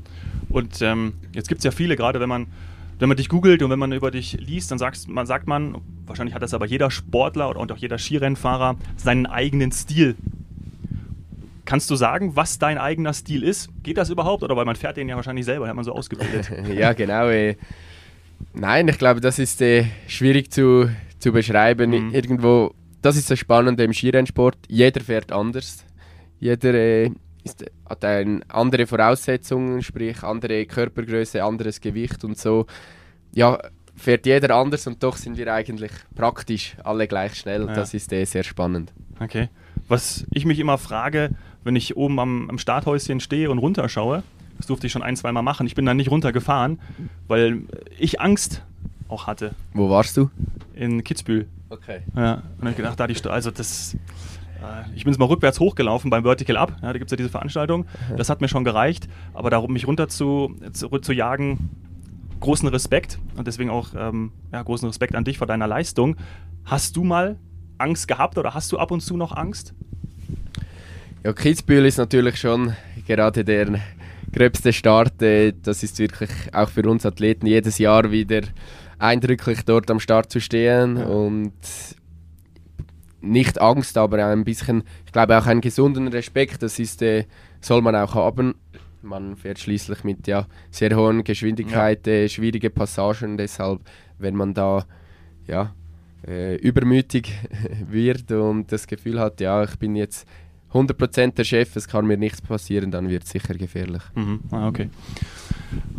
Und 0.49 0.81
ähm, 0.81 1.13
jetzt 1.33 1.47
gibt 1.49 1.59
es 1.59 1.65
ja 1.65 1.71
viele, 1.71 1.95
gerade 1.95 2.19
wenn 2.19 2.29
man, 2.29 2.47
wenn 2.99 3.09
man 3.09 3.17
dich 3.17 3.27
googelt 3.29 3.61
und 3.63 3.69
wenn 3.71 3.79
man 3.79 3.91
über 3.91 4.11
dich 4.11 4.37
liest, 4.39 4.69
dann 4.71 4.77
sagst, 4.77 5.09
man, 5.09 5.25
sagt 5.25 5.47
man, 5.47 5.75
wahrscheinlich 6.05 6.35
hat 6.35 6.43
das 6.43 6.53
aber 6.53 6.65
jeder 6.67 6.91
Sportler 6.91 7.55
und 7.55 7.71
auch 7.71 7.77
jeder 7.77 7.97
Skirennfahrer, 7.97 8.75
seinen 8.95 9.25
eigenen 9.25 9.71
Stil. 9.71 10.15
Kannst 11.75 11.91
du 11.91 11.97
sagen, 11.97 12.37
was 12.37 12.57
dein 12.57 12.77
eigener 12.77 13.13
Stil 13.13 13.43
ist? 13.43 13.67
Geht 13.83 13.97
das 13.97 14.09
überhaupt? 14.09 14.43
Oder 14.43 14.55
weil 14.55 14.63
man 14.63 14.77
fährt 14.77 14.95
den 14.95 15.09
ja 15.09 15.17
wahrscheinlich 15.17 15.43
selber, 15.43 15.67
hat 15.67 15.75
man 15.75 15.83
so 15.83 15.91
ausgebildet. 15.91 16.49
ja, 16.73 16.93
genau. 16.93 17.27
Äh, 17.27 17.57
nein, 18.53 18.87
ich 18.87 18.97
glaube, 18.97 19.19
das 19.19 19.39
ist 19.39 19.61
äh, 19.61 19.83
schwierig 20.07 20.53
zu, 20.53 20.89
zu 21.19 21.33
beschreiben. 21.33 21.91
Mhm. 21.91 22.13
Irgendwo, 22.13 22.73
das 23.01 23.17
ist 23.17 23.29
das 23.29 23.39
Spannende 23.39 23.83
im 23.83 23.91
Skirennsport. 23.91 24.55
Jeder 24.69 25.01
fährt 25.01 25.33
anders. 25.33 25.83
Jeder 26.39 26.75
äh, 26.75 27.11
ist, 27.43 27.65
hat 27.89 28.05
eine 28.05 28.39
andere 28.47 28.87
Voraussetzungen, 28.87 29.81
sprich 29.81 30.23
andere 30.23 30.65
Körpergröße, 30.67 31.43
anderes 31.43 31.81
Gewicht 31.81 32.23
und 32.23 32.37
so. 32.37 32.67
Ja, 33.33 33.59
fährt 33.97 34.25
jeder 34.25 34.55
anders 34.55 34.87
und 34.87 35.03
doch 35.03 35.17
sind 35.17 35.37
wir 35.37 35.53
eigentlich 35.53 35.91
praktisch 36.15 36.77
alle 36.85 37.05
gleich 37.05 37.35
schnell. 37.35 37.65
Ja. 37.67 37.73
Das 37.73 37.93
ist 37.93 38.13
äh, 38.13 38.23
sehr 38.23 38.43
spannend. 38.43 38.93
Okay. 39.19 39.49
Was 39.87 40.25
ich 40.31 40.45
mich 40.45 40.59
immer 40.59 40.77
frage, 40.77 41.31
wenn 41.63 41.75
ich 41.75 41.95
oben 41.95 42.19
am, 42.19 42.49
am 42.49 42.57
Starthäuschen 42.57 43.19
stehe 43.19 43.51
und 43.51 43.59
runterschaue, 43.59 44.23
das 44.57 44.67
durfte 44.67 44.87
ich 44.87 44.93
schon 44.93 45.03
ein, 45.03 45.15
zwei 45.15 45.31
Mal 45.31 45.41
machen. 45.41 45.67
Ich 45.67 45.75
bin 45.75 45.85
dann 45.85 45.97
nicht 45.97 46.11
runtergefahren, 46.11 46.79
weil 47.27 47.63
ich 47.97 48.21
Angst 48.21 48.63
auch 49.07 49.27
hatte. 49.27 49.53
Wo 49.73 49.89
warst 49.89 50.17
du? 50.17 50.29
In 50.73 51.03
Kitzbühel. 51.03 51.47
Okay. 51.69 52.01
Ja, 52.15 52.43
und 52.59 52.69
ich 52.69 52.75
gedacht, 52.75 52.99
da 52.99 53.07
die, 53.07 53.15
also 53.27 53.51
das, 53.51 53.95
äh, 54.61 54.95
ich 54.95 55.03
bin 55.03 55.13
jetzt 55.13 55.19
mal 55.19 55.25
rückwärts 55.25 55.59
hochgelaufen 55.59 56.09
beim 56.09 56.23
Vertical 56.23 56.57
Up. 56.57 56.77
Ja, 56.81 56.93
da 56.93 56.93
gibt 56.93 57.05
es 57.05 57.11
ja 57.11 57.17
diese 57.17 57.29
Veranstaltung. 57.29 57.85
Das 58.17 58.29
hat 58.29 58.41
mir 58.41 58.47
schon 58.47 58.63
gereicht. 58.63 59.07
Aber 59.33 59.49
darum, 59.49 59.73
mich 59.73 59.87
runter 59.87 60.07
zu, 60.07 60.55
zu, 60.73 60.89
zu 60.89 61.13
jagen, 61.13 61.69
großen 62.39 62.67
Respekt. 62.69 63.19
Und 63.35 63.47
deswegen 63.47 63.69
auch 63.69 63.89
ähm, 63.97 64.31
ja, 64.51 64.61
großen 64.61 64.87
Respekt 64.87 65.15
an 65.15 65.23
dich 65.23 65.37
vor 65.37 65.47
deiner 65.47 65.67
Leistung. 65.67 66.15
Hast 66.63 66.95
du 66.95 67.03
mal 67.03 67.37
Angst 67.77 68.07
gehabt 68.07 68.37
oder 68.37 68.53
hast 68.53 68.71
du 68.71 68.77
ab 68.77 68.91
und 68.91 69.01
zu 69.01 69.17
noch 69.17 69.35
Angst? 69.35 69.73
Ja, 71.23 71.33
Kitzbühel 71.33 71.85
ist 71.85 71.97
natürlich 71.97 72.37
schon 72.37 72.75
gerade 73.07 73.43
der 73.43 73.79
gröbste 74.31 74.73
Start. 74.73 75.21
Äh, 75.21 75.53
das 75.61 75.83
ist 75.83 75.97
wirklich 75.99 76.29
auch 76.53 76.69
für 76.69 76.87
uns 76.87 77.05
Athleten 77.05 77.47
jedes 77.47 77.77
Jahr 77.77 78.11
wieder 78.11 78.41
eindrücklich, 78.99 79.61
dort 79.65 79.89
am 79.89 79.99
Start 79.99 80.31
zu 80.31 80.39
stehen. 80.39 80.97
Und 80.97 81.53
nicht 83.21 83.59
Angst, 83.59 83.97
aber 83.97 84.23
ein 84.25 84.43
bisschen, 84.43 84.83
ich 85.05 85.11
glaube 85.11 85.37
auch 85.37 85.47
einen 85.47 85.61
gesunden 85.61 86.07
Respekt, 86.07 86.61
das 86.61 86.79
ist, 86.79 87.01
äh, 87.01 87.25
soll 87.59 87.81
man 87.81 87.95
auch 87.95 88.13
haben. 88.13 88.55
Man 89.01 89.35
fährt 89.35 89.59
schließlich 89.59 90.03
mit 90.03 90.27
ja, 90.27 90.47
sehr 90.71 90.95
hohen 90.95 91.23
Geschwindigkeit, 91.23 92.05
ja. 92.07 92.13
äh, 92.13 92.29
schwierige 92.29 92.69
Passagen, 92.69 93.37
deshalb, 93.37 93.81
wenn 94.19 94.35
man 94.35 94.53
da 94.53 94.85
ja, 95.47 95.73
äh, 96.27 96.55
übermütig 96.55 97.31
wird 97.89 98.31
und 98.31 98.71
das 98.71 98.87
Gefühl 98.87 99.19
hat, 99.19 99.41
ja, 99.41 99.63
ich 99.63 99.77
bin 99.77 99.95
jetzt 99.95 100.27
100% 100.75 101.35
der 101.35 101.43
Chef, 101.45 101.75
es 101.75 101.87
kann 101.87 102.05
mir 102.05 102.17
nichts 102.17 102.41
passieren, 102.41 102.91
dann 102.91 103.07
wird 103.07 103.23
es 103.23 103.29
sicher 103.29 103.53
gefährlich. 103.53 104.01
Mhm. 104.13 104.41
Ah, 104.51 104.67
okay. 104.67 104.89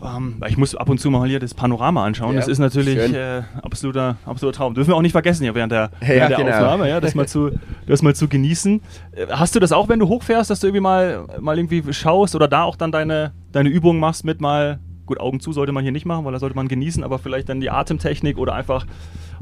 Ähm, 0.03 0.43
ich 0.47 0.59
muss 0.59 0.75
ab 0.75 0.91
und 0.91 0.99
zu 0.99 1.11
mal 1.11 1.27
hier 1.27 1.41
das 1.41 1.55
Panorama 1.55 2.05
anschauen. 2.05 2.35
Ja, 2.35 2.41
das 2.41 2.49
ist 2.49 2.59
natürlich 2.59 2.99
äh, 2.99 3.43
absoluter, 3.63 4.19
absoluter 4.27 4.57
Traum. 4.57 4.75
Dürfen 4.75 4.91
wir 4.91 4.97
auch 4.97 5.03
nicht 5.03 5.13
vergessen 5.13 5.45
hier 5.45 5.55
während 5.55 5.73
der, 5.73 5.91
ja, 6.03 6.09
während 6.09 6.31
der 6.31 6.37
genau. 6.39 6.57
Aufnahme, 6.57 6.89
ja, 6.91 7.01
das, 7.01 7.15
mal 7.15 7.27
zu, 7.27 7.53
das 7.87 8.03
mal 8.03 8.15
zu 8.15 8.29
genießen. 8.29 8.83
Äh, 9.13 9.27
hast 9.31 9.55
du 9.55 9.61
das 9.61 9.73
auch, 9.73 9.89
wenn 9.89 9.99
du 9.99 10.09
hochfährst, 10.09 10.51
dass 10.51 10.61
du 10.61 10.67
irgendwie 10.67 10.83
mal, 10.83 11.27
mal 11.41 11.59
irgendwie 11.59 11.83
schaust 11.93 12.35
oder 12.35 12.47
da 12.47 12.65
auch 12.65 12.77
dann 12.77 12.93
deine, 12.93 13.33
deine 13.53 13.71
Übungen 13.71 13.99
machst 13.99 14.25
mit 14.25 14.43
mal, 14.43 14.79
gut, 15.07 15.21
Augen 15.21 15.41
zu 15.41 15.53
sollte 15.53 15.73
man 15.73 15.85
hier 15.85 15.93
nicht 15.93 16.05
machen, 16.05 16.25
weil 16.25 16.33
da 16.33 16.39
sollte 16.39 16.57
man 16.57 16.69
genießen, 16.69 17.03
aber 17.03 17.19
vielleicht 17.19 17.49
dann 17.49 17.61
die 17.61 17.71
Atemtechnik 17.71 18.37
oder 18.37 18.55
einfach 18.55 18.87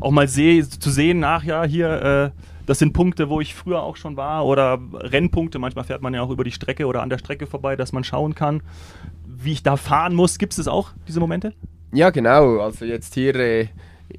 auch 0.01 0.11
mal 0.11 0.29
seh, 0.29 0.63
zu 0.63 0.91
sehen, 0.91 1.21
nach, 1.21 1.45
ja, 1.45 1.65
hier, 1.65 2.33
äh, 2.35 2.41
das 2.67 2.79
sind 2.79 2.93
Punkte, 2.93 3.29
wo 3.29 3.41
ich 3.41 3.55
früher 3.55 3.83
auch 3.83 3.97
schon 3.97 4.17
war 4.17 4.47
oder 4.47 4.79
Rennpunkte. 4.93 5.59
Manchmal 5.59 5.85
fährt 5.85 6.03
man 6.03 6.15
ja 6.15 6.23
auch 6.23 6.31
über 6.31 6.45
die 6.45 6.53
Strecke 6.53 6.87
oder 6.87 7.03
an 7.03 7.11
der 7.11 7.19
Strecke 7.19 7.47
vorbei, 7.47 7.77
dass 7.77 7.93
man 7.93 8.05
schauen 8.05 8.35
kann, 8.35 8.63
wie 9.27 9.53
ich 9.53 9.63
da 9.63 9.77
fahren 9.77 10.15
muss. 10.15 10.39
Gibt 10.39 10.57
es 10.57 10.69
auch, 10.69 10.91
diese 11.07 11.21
Momente? 11.21 11.53
Ja, 11.93 12.11
genau. 12.11 12.61
Also 12.61 12.85
jetzt 12.85 13.15
hier 13.15 13.35
äh, 13.37 13.69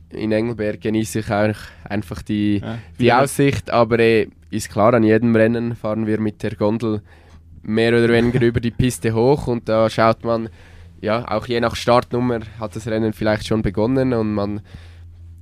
in 0.10 0.32
Engelberg 0.32 0.82
genieße 0.82 1.20
ich 1.20 1.32
auch 1.32 1.56
einfach 1.84 2.22
die, 2.22 2.60
ja, 2.60 2.78
die 3.00 3.14
Aussicht, 3.14 3.70
aber 3.72 4.00
äh, 4.00 4.28
ist 4.52 4.70
klar, 4.70 4.94
an 4.94 5.04
jedem 5.04 5.36
Rennen 5.36 5.76
fahren 5.76 6.08
wir 6.08 6.20
mit 6.20 6.44
der 6.44 6.56
Gondel 6.56 7.02
mehr 7.64 7.92
oder 7.92 8.10
weniger 8.10 8.42
über 8.46 8.60
die 8.60 8.72
Piste 8.72 9.14
hoch 9.14 9.48
und 9.48 9.68
da 9.68 9.90
schaut 9.90 10.24
man, 10.24 10.50
ja, 11.02 11.28
auch 11.28 11.48
je 11.48 11.60
nach 11.60 11.76
Startnummer 11.76 12.40
hat 12.60 12.76
das 12.76 12.88
Rennen 12.88 13.14
vielleicht 13.14 13.48
schon 13.48 13.62
begonnen 13.62 14.14
und 14.14 14.34
man 14.34 14.62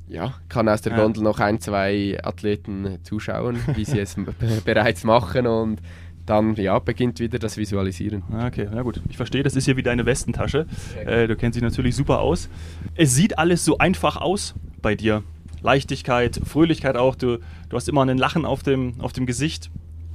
ja, 0.07 0.33
kann 0.49 0.69
aus 0.69 0.81
der. 0.81 0.93
Gondel 0.93 1.23
noch 1.23 1.39
ein, 1.39 1.59
zwei 1.59 2.17
Athleten 2.21 2.99
zuschauen, 3.03 3.57
wie 3.75 3.85
sie 3.85 3.99
es 3.99 4.15
bereits 4.65 5.03
machen 5.03 5.47
und 5.47 5.81
dann 6.25 6.55
ja, 6.55 6.79
beginnt 6.79 7.19
wieder 7.19 7.39
das 7.39 7.57
Visualisieren. 7.57 8.23
Ah, 8.31 8.47
okay, 8.47 8.67
na 8.71 8.81
gut. 8.81 9.01
Ich 9.09 9.17
verstehe, 9.17 9.43
das 9.43 9.55
ist 9.55 9.65
hier 9.65 9.75
wie 9.75 9.83
deine 9.83 10.05
Westentasche. 10.05 10.67
Äh, 11.05 11.27
du 11.27 11.35
kennst 11.35 11.55
dich 11.55 11.63
natürlich 11.63 11.95
super 11.95 12.19
aus. 12.19 12.49
Es 12.95 13.13
sieht 13.13 13.37
alles 13.37 13.65
so 13.65 13.77
einfach 13.77 14.17
aus 14.17 14.55
bei 14.81 14.95
dir. 14.95 15.23
Leichtigkeit, 15.61 16.39
Fröhlichkeit 16.45 16.95
auch. 16.95 17.15
Du, 17.15 17.39
du 17.69 17.75
hast 17.75 17.89
immer 17.89 18.01
einen 18.01 18.17
Lachen 18.17 18.45
auf 18.45 18.63
dem, 18.63 18.99
auf 18.99 19.13
dem 19.13 19.25
Gesicht. 19.25 19.69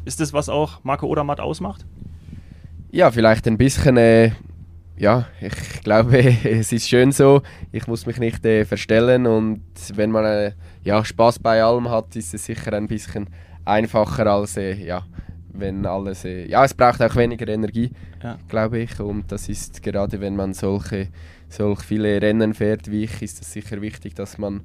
Ist 0.04 0.21
das, 0.21 0.33
was 0.33 0.49
auch 0.49 0.83
Marco 0.85 1.07
Odermatt 1.07 1.40
ausmacht? 1.40 1.85
Ja, 2.90 3.11
vielleicht 3.11 3.47
ein 3.47 3.59
bisschen. 3.59 3.97
Äh, 3.97 4.33
ja, 4.99 5.26
ich 5.40 5.83
glaube, 5.83 6.19
es 6.45 6.73
ist 6.73 6.88
schön 6.88 7.12
so. 7.12 7.43
Ich 7.73 7.87
muss 7.87 8.07
mich 8.07 8.19
nicht 8.19 8.45
äh, 8.45 8.64
verstellen 8.64 9.26
und 9.26 9.62
wenn 9.95 10.11
man 10.11 10.25
äh, 10.25 10.52
ja, 10.83 11.05
Spaß 11.05 11.38
bei 11.38 11.62
allem 11.62 11.88
hat, 11.90 12.17
ist 12.17 12.35
es 12.35 12.45
sicher 12.45 12.73
ein 12.73 12.88
bisschen 12.88 13.28
einfacher 13.64 14.26
als 14.26 14.57
äh, 14.57 14.75
ja, 14.75 15.05
wenn 15.52 15.87
alles, 15.87 16.25
äh, 16.25 16.47
ja, 16.47 16.64
es 16.64 16.75
braucht 16.75 17.02
auch 17.02 17.17
weniger 17.17 17.49
Energie, 17.49 17.90
ja. 18.23 18.38
glaube 18.49 18.81
ich. 18.81 18.99
Und 19.00 19.31
das 19.33 19.49
ist 19.49 19.83
gerade, 19.83 20.21
wenn 20.21 20.37
man 20.37 20.55
solche, 20.55 21.09
solch 21.49 21.81
viele 21.83 22.21
Rennen 22.21 22.55
fährt 22.55 22.90
wie 22.90 23.05
ich, 23.05 23.23
ist 23.23 23.40
es 23.40 23.52
sicher 23.52 23.81
wichtig, 23.81 24.14
dass 24.14 24.38
man 24.38 24.62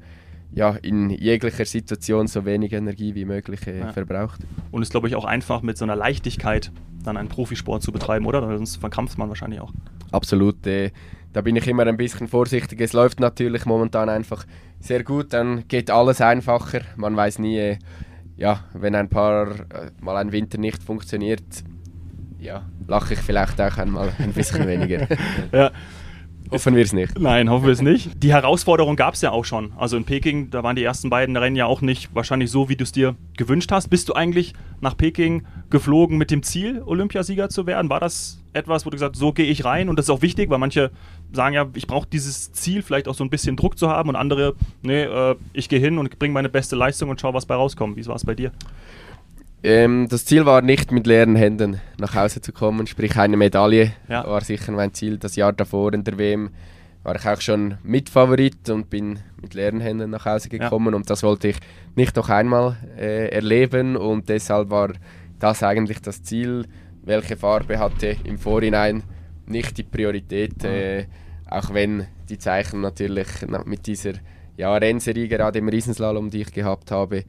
ja, 0.51 0.71
in 0.81 1.09
jeglicher 1.09 1.65
Situation 1.65 2.27
so 2.27 2.45
wenig 2.45 2.73
Energie 2.73 3.15
wie 3.15 3.25
möglich 3.25 3.65
äh, 3.67 3.79
ja. 3.79 3.91
verbraucht. 3.91 4.41
Und 4.71 4.83
es 4.83 4.89
ist, 4.89 4.91
glaube 4.91 5.07
ich, 5.07 5.15
auch 5.15 5.25
einfach 5.25 5.61
mit 5.63 5.77
so 5.77 5.85
einer 5.85 5.95
Leichtigkeit 5.95 6.71
dann 7.03 7.17
einen 7.17 7.29
Profisport 7.29 7.83
zu 7.83 7.91
betreiben, 7.91 8.25
oder? 8.25 8.41
Sonst 8.41 8.77
verkrampft 8.77 9.17
man 9.17 9.29
wahrscheinlich 9.29 9.62
auch. 9.62 9.72
Absolut. 10.12 10.65
Äh, 10.67 10.91
da 11.33 11.41
bin 11.41 11.55
ich 11.55 11.67
immer 11.67 11.86
ein 11.86 11.98
bisschen 11.98 12.27
vorsichtig. 12.27 12.79
Es 12.79 12.93
läuft 12.93 13.19
natürlich 13.19 13.65
momentan 13.65 14.10
einfach 14.10 14.45
sehr 14.79 15.03
gut, 15.03 15.33
dann 15.33 15.67
geht 15.67 15.89
alles 15.89 16.22
einfacher. 16.22 16.81
Man 16.95 17.15
weiß 17.15 17.39
nie, 17.39 17.57
äh, 17.57 17.77
ja, 18.38 18.63
wenn 18.74 18.95
ein 18.95 19.10
paar 19.10 19.51
äh, 19.51 19.91
mal 20.00 20.17
ein 20.17 20.31
Winter 20.31 20.57
nicht 20.57 20.83
funktioniert, 20.83 21.43
ja, 22.39 22.65
lache 22.88 23.13
ich 23.13 23.19
vielleicht 23.19 23.60
auch 23.62 23.77
einmal 23.77 24.12
ein 24.19 24.33
bisschen 24.33 24.67
weniger. 24.67 25.07
ja. 25.51 25.72
Hoffen 26.53 26.75
wir 26.75 26.83
es 26.83 26.93
nicht. 26.93 27.19
Nein, 27.19 27.50
hoffen 27.50 27.65
wir 27.65 27.74
es 27.74 27.81
nicht. 27.81 28.12
Die 28.22 28.31
Herausforderung 28.31 28.95
gab 28.95 29.15
es 29.15 29.22
ja 29.22 29.31
auch 29.31 29.43
schon. 29.43 29.74
Also 29.75 29.98
in 29.98 30.03
Peking, 30.03 30.51
da 30.51 30.62
waren 30.63 30.75
die 30.75 30.83
ersten 30.83 31.10
beiden 31.10 31.36
Rennen 31.36 31.55
ja 31.55 31.65
auch 31.65 31.81
nicht 31.81 32.13
wahrscheinlich 32.13 32.51
so, 32.51 32.69
wie 32.69 32.75
du 32.75 32.83
es 32.83 32.91
dir 32.91 33.15
gewünscht 33.38 33.72
hast. 33.72 33.89
Bist 33.89 34.10
du 34.10 34.13
eigentlich 34.13 34.53
nach 34.79 34.95
Peking 34.95 35.48
geflogen 35.72 36.17
mit 36.19 36.29
dem 36.29 36.43
Ziel, 36.43 36.83
Olympiasieger 36.86 37.50
zu 37.50 37.65
werden? 37.65 37.89
War 37.89 38.00
das 38.00 38.39
etwas, 38.53 38.86
wo 38.86 38.91
du 38.91 38.95
gesagt 38.95 39.15
hast, 39.15 39.19
so 39.19 39.33
gehe 39.33 39.48
ich 39.48 39.65
rein? 39.65 39.89
Und 39.89 39.98
das 39.98 40.05
ist 40.05 40.10
auch 40.12 40.22
wichtig, 40.22 40.51
weil 40.51 40.60
manche 40.60 40.91
sagen 41.31 41.55
ja, 41.55 41.67
ich 41.74 41.88
brauche 41.88 42.07
dieses 42.07 42.51
Ziel, 42.51 42.83
vielleicht 42.83 43.07
auch 43.07 43.15
so 43.15 43.24
ein 43.24 43.31
bisschen 43.31 43.55
Druck 43.55 43.79
zu 43.79 43.89
haben 43.89 44.10
und 44.10 44.15
andere, 44.15 44.53
nee, 44.83 45.03
äh, 45.03 45.36
ich 45.53 45.69
gehe 45.69 45.79
hin 45.79 45.98
und 45.98 46.19
bringe 46.19 46.36
meine 46.36 46.50
beste 46.50 46.75
Leistung 46.75 47.10
und 47.10 47.19
schaue, 47.19 47.33
was 47.33 47.48
bei 47.48 47.55
rauskommt. 47.55 47.98
Wie 47.98 48.05
war 48.05 48.15
es 48.15 48.25
bei 48.25 48.36
dir? 48.36 48.51
Ähm, 49.63 50.08
das 50.10 50.25
Ziel 50.25 50.46
war 50.46 50.62
nicht 50.62 50.91
mit 50.91 51.08
leeren 51.08 51.38
Händen 51.38 51.79
nach 51.98 52.15
Hause 52.15 52.41
zu 52.41 52.51
kommen, 52.51 52.86
sprich 52.86 53.15
eine 53.17 53.38
Medaille 53.38 53.93
ja. 54.10 54.27
war 54.27 54.41
sicher 54.41 54.74
mein 54.74 54.93
Ziel. 54.93 55.17
Das 55.17 55.38
Jahr 55.38 55.53
davor 55.53 55.93
in 55.93 56.03
der 56.03 56.17
WM 56.17 56.50
war 57.03 57.15
ich 57.15 57.25
auch 57.25 57.39
schon 57.39 57.77
Mitfavorit 57.82 58.70
und 58.70 58.89
bin 58.89 59.20
mit 59.41 59.53
leeren 59.53 59.79
Händen 59.79 60.10
nach 60.10 60.25
Hause 60.25 60.50
gekommen 60.50 60.93
ja. 60.93 60.98
und 60.98 61.10
das 61.10 61.24
wollte 61.24 61.50
ich 61.50 61.58
nicht 61.96 62.15
noch 62.17 62.29
einmal 62.29 62.75
äh, 62.98 63.29
erleben 63.29 63.96
und 63.96 64.27
deshalb 64.27 64.70
war 64.70 64.91
das 65.39 65.63
eigentlich 65.63 66.01
das 66.01 66.24
Ziel. 66.24 66.65
Welche 67.05 67.38
Farbe 67.38 67.79
hatte 67.79 68.17
im 68.25 68.38
Vorhinein 68.38 69.03
nicht 69.46 69.77
die 69.77 69.84
Priorität, 69.84 70.63
äh, 70.63 71.05
auch 71.50 71.74
wenn 71.74 72.08
die 72.29 72.38
Zeichen 72.38 72.82
natürlich 72.82 73.27
mit 73.65 73.88
dieser 73.88 74.13
ja, 74.58 74.75
Rennserie 74.75 75.27
gerade 75.27 75.60
im 75.60 75.67
Riesenslalom, 75.67 76.29
die 76.29 76.41
ich 76.41 76.51
gehabt 76.53 76.91
habe, 76.91 77.24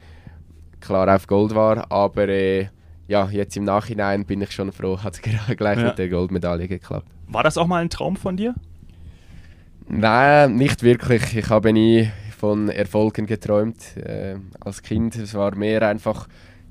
klar 0.85 1.15
auf 1.15 1.27
Gold 1.27 1.55
war, 1.55 1.91
aber 1.91 2.29
äh, 2.29 2.69
ja, 3.07 3.29
jetzt 3.31 3.57
im 3.57 3.65
Nachhinein 3.65 4.25
bin 4.25 4.41
ich 4.41 4.53
schon 4.53 4.73
froh, 4.73 4.99
hat 5.03 5.15
es 5.15 5.23
gleich 5.57 5.79
ja. 5.79 5.85
mit 5.85 5.99
der 5.99 6.09
Goldmedaille 6.09 6.69
geklappt. 6.69 7.07
War 7.29 7.43
das 7.43 7.59
auch 7.59 7.67
mal 7.67 7.83
ein 7.83 7.91
Traum 7.91 8.17
von 8.17 8.37
dir? 8.37 8.55
Nein, 9.87 10.57
nicht 10.57 10.83
wirklich. 10.83 11.37
Ich 11.37 11.51
habe 11.51 11.73
nie 11.73 12.11
von 12.39 12.69
Erfolgen 12.69 13.27
geträumt 13.27 13.97
äh, 13.97 14.37
als 14.61 14.83
Kind. 14.83 15.17
Es 15.17 15.35
war 15.35 15.55
mehr 15.55 15.83
einfach. 15.83 16.27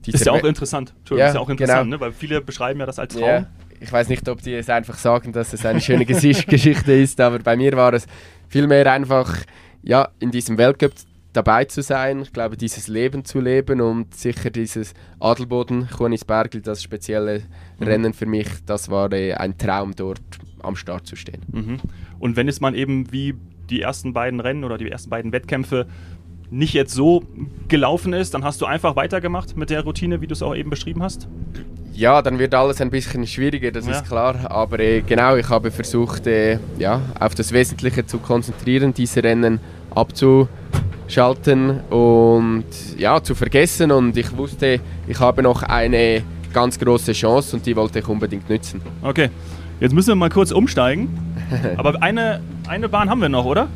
Das 0.05 0.15
ist 0.15 0.25
ja 0.25 0.33
auch 0.33 0.43
interessant. 0.43 0.93
Entschuldigung, 0.99 1.19
ja, 1.19 1.27
ist 1.27 1.35
ja 1.35 1.41
auch 1.41 1.49
interessant, 1.49 1.83
genau. 1.85 1.95
ne? 1.95 2.01
weil 2.01 2.11
viele 2.11 2.41
beschreiben 2.41 2.79
ja 2.79 2.85
das 2.85 2.99
als 2.99 3.13
Traum. 3.13 3.23
Ja, 3.23 3.47
ich 3.79 3.91
weiß 3.91 4.09
nicht, 4.09 4.27
ob 4.27 4.41
die 4.41 4.53
es 4.53 4.69
einfach 4.69 4.97
sagen, 4.97 5.31
dass 5.31 5.53
es 5.53 5.65
eine 5.65 5.79
schöne 5.79 6.05
Geschichte 6.05 6.93
ist, 6.93 7.19
aber 7.21 7.39
bei 7.39 7.55
mir 7.55 7.73
war 7.73 7.93
es 7.93 8.05
vielmehr 8.49 8.91
einfach, 8.91 9.37
ja, 9.81 10.09
in 10.19 10.31
diesem 10.31 10.57
Weltcup 10.57 10.91
dabei 11.33 11.65
zu 11.65 11.81
sein. 11.81 12.21
Ich 12.21 12.31
glaube, 12.31 12.57
dieses 12.57 12.87
Leben 12.87 13.25
zu 13.25 13.39
leben 13.39 13.81
und 13.81 14.15
sicher 14.15 14.49
dieses 14.49 14.93
Adelboden, 15.19 15.89
Bergl, 16.27 16.61
das 16.61 16.81
spezielle 16.81 17.41
mhm. 17.79 17.85
Rennen 17.85 18.13
für 18.13 18.25
mich, 18.25 18.47
das 18.65 18.89
war 18.89 19.11
äh, 19.11 19.33
ein 19.33 19.57
Traum, 19.57 19.95
dort 19.95 20.21
am 20.61 20.75
Start 20.75 21.07
zu 21.07 21.15
stehen. 21.15 21.41
Mhm. 21.51 21.79
Und 22.19 22.35
wenn 22.37 22.47
es 22.47 22.61
mal 22.61 22.75
eben 22.75 23.11
wie 23.11 23.35
die 23.69 23.81
ersten 23.81 24.13
beiden 24.13 24.39
Rennen 24.39 24.63
oder 24.63 24.77
die 24.77 24.89
ersten 24.89 25.09
beiden 25.09 25.31
Wettkämpfe 25.31 25.87
nicht 26.49 26.73
jetzt 26.73 26.93
so 26.93 27.23
gelaufen 27.67 28.13
ist, 28.13 28.33
dann 28.33 28.43
hast 28.43 28.61
du 28.61 28.65
einfach 28.65 28.95
weitergemacht 28.95 29.57
mit 29.57 29.69
der 29.71 29.83
Routine, 29.83 30.21
wie 30.21 30.27
du 30.27 30.33
es 30.33 30.43
auch 30.43 30.55
eben 30.55 30.69
beschrieben 30.69 31.01
hast? 31.01 31.27
Ja, 31.93 32.21
dann 32.21 32.39
wird 32.39 32.53
alles 32.55 32.81
ein 32.81 32.89
bisschen 32.89 33.25
schwieriger, 33.27 33.71
das 33.71 33.87
ja. 33.87 33.93
ist 33.93 34.05
klar. 34.05 34.49
Aber 34.49 34.79
äh, 34.79 35.01
genau, 35.01 35.35
ich 35.35 35.49
habe 35.49 35.71
versucht, 35.71 36.27
äh, 36.27 36.59
ja, 36.77 37.01
auf 37.19 37.35
das 37.35 37.51
Wesentliche 37.51 38.05
zu 38.05 38.19
konzentrieren, 38.19 38.93
diese 38.93 39.23
Rennen 39.23 39.59
abzuschalten 39.95 41.79
und 41.89 42.65
ja, 42.97 43.21
zu 43.21 43.35
vergessen. 43.35 43.91
Und 43.91 44.17
ich 44.17 44.35
wusste, 44.35 44.79
ich 45.07 45.19
habe 45.19 45.41
noch 45.43 45.63
eine 45.63 46.23
ganz 46.53 46.79
große 46.79 47.13
Chance 47.13 47.55
und 47.55 47.65
die 47.65 47.75
wollte 47.75 47.99
ich 47.99 48.07
unbedingt 48.07 48.49
nützen. 48.49 48.81
Okay, 49.01 49.29
jetzt 49.79 49.93
müssen 49.93 50.09
wir 50.09 50.15
mal 50.15 50.29
kurz 50.29 50.51
umsteigen. 50.51 51.09
Aber 51.77 52.01
eine, 52.01 52.41
eine 52.67 52.89
Bahn 52.89 53.09
haben 53.09 53.21
wir 53.21 53.29
noch, 53.29 53.45
oder? 53.45 53.67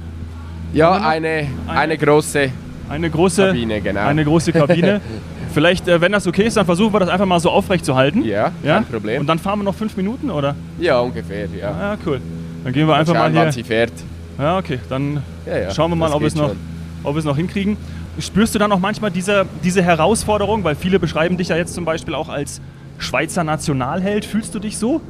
Ja, 0.74 0.94
eine, 0.94 1.48
eine, 1.68 1.80
eine 1.80 1.98
große 1.98 2.52
eine 2.90 3.10
große 3.10 3.48
Kabine. 3.48 3.82
Genau. 3.82 4.02
Eine 4.02 4.24
große 4.24 4.54
Kabine. 4.54 5.02
Vielleicht, 5.54 5.88
äh, 5.88 6.00
wenn 6.02 6.12
das 6.12 6.28
okay 6.28 6.44
ist, 6.44 6.58
dann 6.58 6.66
versuchen 6.66 6.94
wir 6.94 7.00
das 7.00 7.10
einfach 7.10 7.26
mal 7.26 7.40
so 7.40 7.50
aufrecht 7.50 7.86
zu 7.86 7.96
halten. 7.96 8.24
Ja, 8.24 8.52
ja, 8.64 8.76
kein 8.76 8.86
Problem. 8.86 9.22
Und 9.22 9.28
dann 9.28 9.40
fahren 9.40 9.60
wir 9.60 9.64
noch 9.64 9.76
fünf 9.76 9.98
Minuten, 9.98 10.30
oder? 10.30 10.56
Ja, 10.80 11.00
ungefähr, 11.00 11.48
ja. 11.58 11.72
Ah, 11.72 11.94
ja, 11.94 11.98
cool. 12.06 12.22
Dann 12.64 12.74
gehen 12.74 12.88
wir 12.88 12.96
einfach 12.96 13.14
mal 13.14 13.32
hier. 13.32 13.52
Sie 13.52 13.64
fährt. 13.64 13.94
Ja, 14.38 14.58
okay. 14.58 14.80
Dann 14.90 15.24
ja, 15.46 15.58
ja, 15.58 15.72
schauen 15.72 15.92
wir 15.92 15.96
mal, 15.96 16.12
ob 16.12 16.22
wir, 16.22 16.28
es 16.28 16.36
noch, 16.36 16.56
ob 17.04 17.16
wir 17.16 17.20
es 17.20 17.26
noch 17.26 17.38
hinkriegen. 17.38 17.78
Spürst 18.20 18.56
du 18.56 18.60
dann 18.60 18.72
auch 18.72 18.80
manchmal 18.80 19.12
diese, 19.12 19.46
diese 19.64 19.84
Herausforderung? 19.84 20.64
Weil 20.64 20.76
viele 20.76 21.00
beschreiben 21.00 21.38
dich 21.38 21.50
ja 21.50 21.56
jetzt 21.56 21.74
zum 21.74 21.86
Beispiel 21.86 22.16
auch 22.16 22.30
als 22.30 22.62
Schweizer 22.98 23.44
Nationalheld. 23.44 24.26
Fühlst 24.26 24.56
du 24.56 24.60
dich 24.60 24.78
so? 24.78 25.02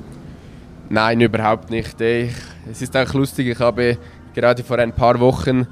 Nein, 0.89 1.19
überhaupt 1.21 1.69
nicht. 1.69 1.99
Ich, 1.99 2.31
es 2.69 2.81
ist 2.81 2.95
auch 2.95 3.13
lustig, 3.13 3.47
ich 3.47 3.59
habe 3.59 3.97
gerade 4.33 4.63
vor 4.63 4.77
ein 4.77 4.93
paar 4.93 5.19
Wochen 5.19 5.67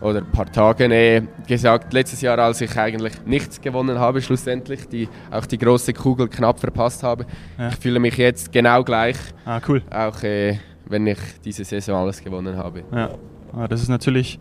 oder 0.00 0.18
ein 0.18 0.30
paar 0.30 0.50
Tagen 0.50 0.92
äh, 0.92 1.22
gesagt, 1.46 1.92
letztes 1.92 2.20
Jahr, 2.20 2.38
als 2.38 2.60
ich 2.60 2.76
eigentlich 2.76 3.14
nichts 3.26 3.60
gewonnen 3.60 3.98
habe, 3.98 4.20
schlussendlich, 4.22 4.86
die, 4.88 5.08
auch 5.30 5.46
die 5.46 5.58
große 5.58 5.92
Kugel 5.92 6.28
knapp 6.28 6.60
verpasst 6.60 7.02
habe. 7.02 7.26
Ja. 7.58 7.68
Ich 7.68 7.76
fühle 7.76 7.98
mich 7.98 8.16
jetzt 8.16 8.52
genau 8.52 8.84
gleich. 8.84 9.16
Ah, 9.44 9.60
cool. 9.66 9.82
Auch 9.90 10.22
äh, 10.22 10.58
wenn 10.88 11.06
ich 11.06 11.18
diese 11.44 11.64
Saison 11.64 12.02
alles 12.02 12.22
gewonnen 12.22 12.56
habe. 12.56 12.84
Ja, 12.92 13.10
ah, 13.52 13.68
das 13.68 13.82
ist 13.82 13.88
natürlich, 13.88 14.38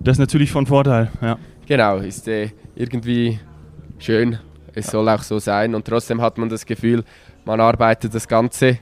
das 0.00 0.14
ist 0.16 0.20
natürlich 0.20 0.50
von 0.50 0.66
Vorteil. 0.66 1.10
Ja. 1.20 1.38
Genau, 1.66 1.98
ist 1.98 2.26
äh, 2.28 2.50
irgendwie 2.74 3.38
schön. 3.98 4.38
Es 4.74 4.86
soll 4.90 5.08
auch 5.08 5.22
so 5.22 5.38
sein 5.38 5.74
und 5.74 5.86
trotzdem 5.86 6.20
hat 6.20 6.38
man 6.38 6.48
das 6.48 6.64
Gefühl, 6.64 7.04
man 7.44 7.60
arbeitet 7.60 8.14
das 8.14 8.26
ganze 8.26 8.78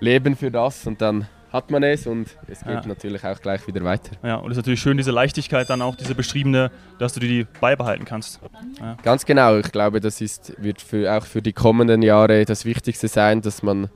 Leben 0.00 0.36
für 0.36 0.50
das 0.50 0.86
und 0.86 1.00
dann 1.00 1.26
hat 1.52 1.70
man 1.70 1.82
es 1.82 2.06
und 2.06 2.28
es 2.46 2.60
geht 2.60 2.68
ja. 2.68 2.86
natürlich 2.86 3.24
auch 3.24 3.40
gleich 3.40 3.66
wieder 3.66 3.82
weiter. 3.82 4.12
Ja, 4.22 4.36
und 4.36 4.50
es 4.50 4.56
ist 4.56 4.58
natürlich 4.58 4.80
schön, 4.80 4.96
diese 4.98 5.12
Leichtigkeit 5.12 5.68
dann 5.70 5.80
auch, 5.80 5.96
diese 5.96 6.14
beschriebene, 6.14 6.70
dass 6.98 7.14
du 7.14 7.20
die 7.20 7.46
beibehalten 7.60 8.04
kannst. 8.04 8.40
Ja. 8.78 8.96
Ganz 9.02 9.24
genau, 9.24 9.56
ich 9.56 9.72
glaube, 9.72 10.00
das 10.00 10.20
ist, 10.20 10.52
wird 10.62 10.82
für, 10.82 11.10
auch 11.10 11.24
für 11.24 11.40
die 11.40 11.52
kommenden 11.52 12.02
Jahre 12.02 12.44
das 12.44 12.64
Wichtigste 12.64 13.08
sein, 13.08 13.40
dass 13.40 13.62
man 13.62 13.88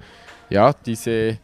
ja, 0.49 0.73
diese 0.73 1.39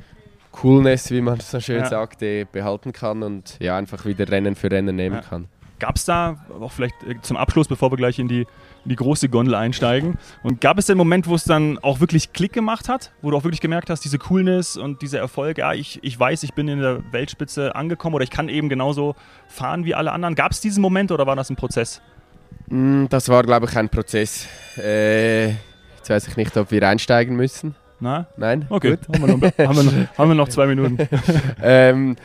Coolness, 0.61 1.11
wie 1.11 1.21
man 1.21 1.39
so 1.41 1.61
schön 1.61 1.81
ja. 1.81 1.87
sagt, 1.87 2.21
behalten 2.53 2.93
kann 2.93 3.23
und 3.23 3.57
ja, 3.61 3.77
einfach 3.77 4.05
wieder 4.05 4.29
Rennen 4.29 4.55
für 4.57 4.71
Rennen 4.71 4.97
nehmen 4.97 5.21
kann. 5.21 5.47
Gab 5.79 5.95
es 5.95 6.05
da, 6.05 6.45
auch 6.61 6.73
vielleicht 6.73 6.97
äh, 7.05 7.21
zum 7.23 7.37
Abschluss, 7.37 7.69
bevor 7.69 7.93
wir 7.93 7.97
gleich 7.97 8.19
in 8.19 8.27
die, 8.27 8.41
in 8.41 8.89
die 8.89 8.97
große 8.97 9.29
Gondel 9.29 9.55
einsteigen, 9.55 10.19
und 10.43 10.61
gab 10.61 10.77
es 10.79 10.87
den 10.87 10.99
Moment, 10.99 11.29
wo 11.29 11.37
es 11.37 11.45
dann 11.45 11.79
auch 11.79 12.01
wirklich 12.01 12.33
Klick 12.33 12.53
gemacht 12.53 12.89
hat, 12.89 13.13
wo 13.23 13.31
du 13.31 13.37
auch 13.37 13.45
wirklich 13.45 13.61
gemerkt 13.61 13.89
hast, 13.89 14.05
diese 14.05 14.19
Coolness 14.19 14.77
und 14.77 15.03
dieser 15.03 15.21
Erfolg, 15.21 15.59
ja, 15.59 15.73
ich, 15.75 16.01
ich 16.03 16.19
weiß, 16.19 16.43
ich 16.43 16.55
bin 16.55 16.67
in 16.67 16.81
der 16.81 17.01
Weltspitze 17.13 17.77
angekommen 17.77 18.17
oder 18.17 18.25
ich 18.25 18.31
kann 18.31 18.49
eben 18.49 18.69
genauso 18.69 19.15
fahren 19.47 19.85
wie 19.85 19.95
alle 19.95 20.11
anderen. 20.11 20.35
Gab 20.35 20.51
es 20.51 20.61
diesen 20.61 20.81
Moment 20.81 21.13
oder 21.13 21.27
war 21.27 21.37
das 21.37 21.51
ein 21.51 21.57
Prozess? 21.57 22.03
Mm, 22.67 23.05
das 23.09 23.29
war, 23.29 23.45
glaube 23.45 23.67
ich, 23.67 23.77
ein 23.77 23.89
Prozess. 23.89 24.49
Äh, 24.77 25.51
jetzt 25.51 26.11
weiß 26.11 26.27
ich 26.27 26.37
nicht, 26.37 26.57
ob 26.57 26.73
wir 26.73 26.83
einsteigen 26.89 27.37
müssen. 27.37 27.77
Na? 28.01 28.27
Nein? 28.37 28.67
Okay, 28.69 28.97
haben 29.09 29.27
wir, 29.27 29.37
noch, 29.37 29.59
haben, 29.59 29.77
wir 29.77 29.83
noch, 29.83 30.19
haben 30.19 30.31
wir 30.31 30.35
noch 30.35 30.49
zwei 30.49 30.67
Minuten. 30.67 30.99
ähm, 31.63 32.17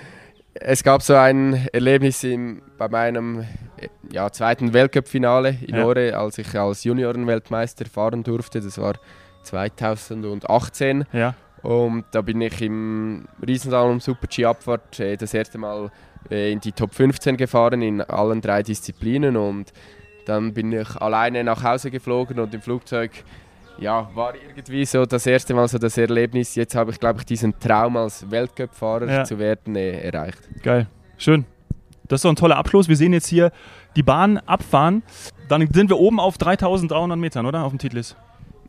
es 0.53 0.83
gab 0.83 1.01
so 1.01 1.15
ein 1.15 1.67
Erlebnis 1.73 2.23
im, 2.23 2.61
bei 2.77 2.87
meinem 2.87 3.45
ja, 4.11 4.31
zweiten 4.31 4.73
Weltcup-Finale 4.73 5.57
in 5.65 5.75
ja. 5.75 5.85
Ore, 5.85 6.15
als 6.15 6.37
ich 6.37 6.57
als 6.57 6.83
Juniorenweltmeister 6.83 7.85
fahren 7.85 8.23
durfte. 8.23 8.61
Das 8.61 8.77
war 8.77 8.93
2018. 9.43 11.05
Ja. 11.11 11.35
Und 11.63 12.05
da 12.11 12.21
bin 12.21 12.41
ich 12.41 12.61
im 12.61 13.25
Riesenslalom 13.45 13.99
Super-G-Abfahrt 13.99 14.99
äh, 14.99 15.17
das 15.17 15.33
erste 15.33 15.57
Mal 15.57 15.89
äh, 16.29 16.51
in 16.51 16.59
die 16.59 16.73
Top 16.73 16.93
15 16.93 17.37
gefahren 17.37 17.81
in 17.81 18.01
allen 18.01 18.41
drei 18.41 18.63
Disziplinen. 18.63 19.37
Und 19.37 19.71
dann 20.25 20.53
bin 20.53 20.71
ich 20.71 20.95
alleine 20.97 21.43
nach 21.43 21.63
Hause 21.63 21.89
geflogen 21.89 22.39
und 22.39 22.53
im 22.53 22.61
Flugzeug 22.61 23.11
ja, 23.77 24.09
war 24.13 24.33
irgendwie 24.35 24.85
so 24.85 25.05
das 25.05 25.25
erste 25.25 25.53
Mal 25.53 25.67
so 25.67 25.77
das 25.77 25.97
Erlebnis. 25.97 26.55
Jetzt 26.55 26.75
habe 26.75 26.91
ich, 26.91 26.99
glaube 26.99 27.19
ich, 27.19 27.25
diesen 27.25 27.57
Traum 27.59 27.97
als 27.97 28.29
Weltcup-Fahrer 28.29 29.11
ja. 29.11 29.23
zu 29.23 29.39
werden 29.39 29.75
äh, 29.75 30.01
erreicht. 30.01 30.39
Geil, 30.61 30.87
schön. 31.17 31.45
Das 32.07 32.19
ist 32.19 32.25
doch 32.25 32.31
ein 32.31 32.35
toller 32.35 32.57
Abschluss. 32.57 32.87
Wir 32.87 32.97
sehen 32.97 33.13
jetzt 33.13 33.27
hier 33.27 33.51
die 33.95 34.03
Bahn 34.03 34.37
abfahren. 34.39 35.03
Dann 35.47 35.67
sind 35.71 35.89
wir 35.89 35.97
oben 35.97 36.19
auf 36.19 36.37
3300 36.37 37.17
Metern, 37.17 37.45
oder? 37.45 37.63
Auf 37.63 37.71
dem 37.71 37.79
Titlis. 37.79 38.15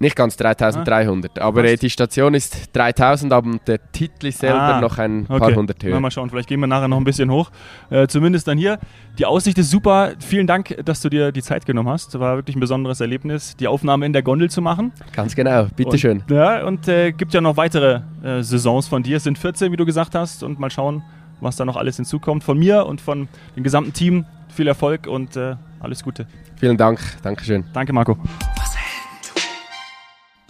Nicht 0.01 0.17
ganz 0.17 0.37
3300, 0.37 1.39
ah, 1.39 1.45
aber 1.45 1.65
äh, 1.65 1.77
die 1.77 1.89
Station 1.89 2.35
ist 2.35 2.71
3000, 2.73 3.33
aber 3.33 3.59
der 3.67 3.79
Titel 3.93 4.27
ist 4.27 4.41
selber 4.41 4.61
ah, 4.61 4.81
noch 4.81 4.99
ein 4.99 5.27
okay. 5.29 5.39
paar 5.39 5.55
hundert 5.55 5.83
höher. 5.85 6.01
Mal 6.01 6.11
schauen, 6.11 6.31
vielleicht 6.31 6.49
gehen 6.49 6.59
wir 6.61 6.67
nachher 6.67 6.89
noch 6.89 6.97
ein 6.97 7.05
bisschen 7.05 7.31
hoch. 7.31 7.51
Äh, 7.91 8.09
zumindest 8.09 8.49
dann 8.49 8.59
hier. 8.59 8.79
Die 9.19 9.27
Aussicht 9.27 9.57
ist 9.59 9.71
super. 9.71 10.13
Vielen 10.19 10.49
Dank, 10.49 10.77
dass 10.85 11.01
du 11.01 11.09
dir 11.09 11.31
die 11.31 11.43
Zeit 11.43 11.65
genommen 11.65 11.89
hast. 11.89 12.19
War 12.19 12.37
wirklich 12.37 12.57
ein 12.57 12.61
besonderes 12.61 13.01
Erlebnis, 13.01 13.57
die 13.57 13.69
Aufnahme 13.69 14.05
in 14.07 14.13
der 14.13 14.23
Gondel 14.23 14.51
zu 14.51 14.61
machen. 14.61 14.93
Ganz 15.13 15.37
genau, 15.37 15.69
bitteschön. 15.77 16.23
Und, 16.29 16.31
ja, 16.31 16.67
und 16.67 16.89
äh, 16.89 17.13
gibt 17.13 17.33
ja 17.33 17.41
noch 17.41 17.57
weitere 17.57 18.01
äh, 18.25 18.43
Saisons 18.43 18.89
von 18.89 19.03
dir. 19.05 19.19
Es 19.19 19.25
sind 19.25 19.39
14, 19.39 19.71
wie 19.71 19.77
du 19.77 19.87
gesagt 19.87 20.17
hast. 20.17 20.43
Und 20.43 20.59
mal 20.59 20.71
schauen, 20.71 21.05
was 21.41 21.55
da 21.55 21.65
noch 21.65 21.77
alles 21.77 21.97
hinzukommt. 21.97 22.43
Von 22.43 22.59
mir 22.59 22.87
und 22.87 23.01
von 23.01 23.29
dem 23.55 23.63
gesamten 23.63 23.93
Team 23.93 24.27
viel 24.49 24.67
Erfolg 24.67 25.07
und 25.07 25.37
äh, 25.37 25.55
alles 25.81 26.03
Gute. 26.03 26.27
Vielen 26.57 26.77
Dank. 26.77 26.99
Dankeschön. 27.23 27.65
Danke, 27.73 27.93
Marco. 27.93 28.19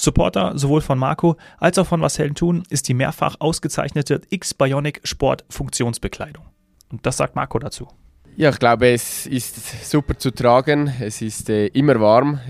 Supporter 0.05 0.57
sowohl 0.57 0.81
von 0.81 0.99
Marco 0.99 1.37
als 1.59 1.79
auch 1.79 1.87
von 1.87 2.01
Was 2.01 2.19
Helden 2.19 2.35
tun 2.35 2.62
ist 2.69 2.88
die 2.88 2.95
mehrfach 2.95 3.37
ausgezeichnete 3.40 4.21
X-Bionic 4.31 5.01
Sport 5.05 5.45
Funktionsbekleidung. 5.49 6.45
Und 6.90 7.05
das 7.07 7.17
sagt 7.17 7.35
Marco 7.35 7.59
dazu. 7.59 7.88
Ja, 8.37 8.51
ich 8.51 8.59
glaube, 8.59 8.93
es 8.93 9.27
ist 9.27 9.88
super 9.88 10.19
zu 10.19 10.31
tragen. 10.33 10.93
Es 11.01 11.23
ist 11.23 11.49
äh, 11.51 11.67
immer 11.69 12.01
warm. 12.01 12.40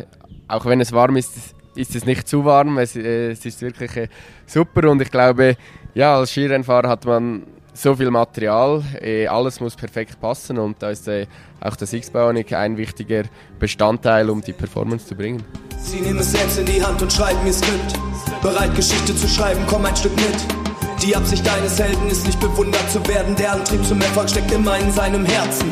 Auch 0.49 0.65
wenn 0.65 0.81
es 0.81 0.93
warm 0.93 1.17
ist, 1.17 1.55
ist 1.75 1.95
es 1.95 2.07
nicht 2.07 2.27
zu 2.27 2.45
warm. 2.45 2.79
Es, 2.79 2.97
äh, 2.97 3.31
es 3.33 3.45
ist 3.45 3.61
wirklich 3.63 3.97
äh, 3.97 4.09
super 4.47 4.91
und 4.91 5.01
ich 5.03 5.11
glaube, 5.11 5.57
ja, 5.95 6.17
als 6.17 6.31
Skirennfahrer 6.31 6.89
hat 6.89 7.05
man 7.05 7.43
so 7.75 7.95
viel 7.97 8.11
Material, 8.11 8.83
eh, 9.03 9.27
alles 9.27 9.61
muss 9.61 9.75
perfekt 9.75 10.21
passen 10.21 10.59
und 10.59 10.81
da 10.81 10.91
ist 10.91 11.09
eh, 11.09 11.27
auch 11.61 11.77
das 11.77 11.93
X-Bionic 11.93 12.53
ein 12.53 12.77
wichtiger 12.77 13.25
Bestandteil, 13.59 14.31
um 14.31 14.41
die 14.41 14.53
Performance 14.53 15.07
zu 15.07 15.15
bringen. 15.15 15.43
Sie 15.79 16.01
nehmen 16.01 16.21
es 16.21 16.33
selbst 16.33 16.59
in 16.59 16.67
die 16.67 16.83
Hand 16.83 17.03
und 17.03 17.13
schreiben 17.13 17.45
ihr 17.45 17.53
Skript. 17.53 17.99
Bereit, 18.41 18.75
Geschichte 18.77 19.15
zu 19.15 19.29
schreiben, 19.29 19.61
komm 19.67 19.85
ein 19.85 19.97
Stück 19.97 20.15
mit. 20.17 21.03
Die 21.03 21.15
Absicht 21.15 21.47
deines 21.47 21.79
Helden 21.79 22.09
ist 22.09 22.27
nicht 22.27 22.41
bewundert 22.41 22.91
zu 22.91 23.07
werden, 23.09 23.35
der 23.37 23.53
Antrieb 23.53 23.85
zum 23.85 24.01
Erfolg 24.01 24.31
steckt 24.31 24.53
immer 24.53 24.79
in 24.79 24.91
seinem 24.93 25.27
Herzen. 25.27 25.71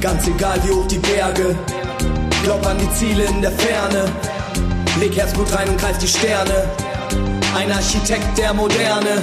Ganz 0.00 0.26
egal 0.28 0.58
wie 0.64 0.70
hoch 0.70 0.86
die 0.86 0.98
Berge, 0.98 1.56
glaub 2.44 2.64
an 2.66 2.78
die 2.78 2.90
Ziele 2.92 3.24
in 3.24 3.42
der 3.42 3.50
Ferne. 3.50 4.04
Leg 5.00 5.16
Herzblut 5.16 5.52
rein 5.54 5.68
und 5.68 5.78
greif 5.78 5.98
die 5.98 6.06
Sterne. 6.06 6.70
Ein 7.56 7.72
Architekt 7.72 8.38
der 8.38 8.54
Moderne 8.54 9.22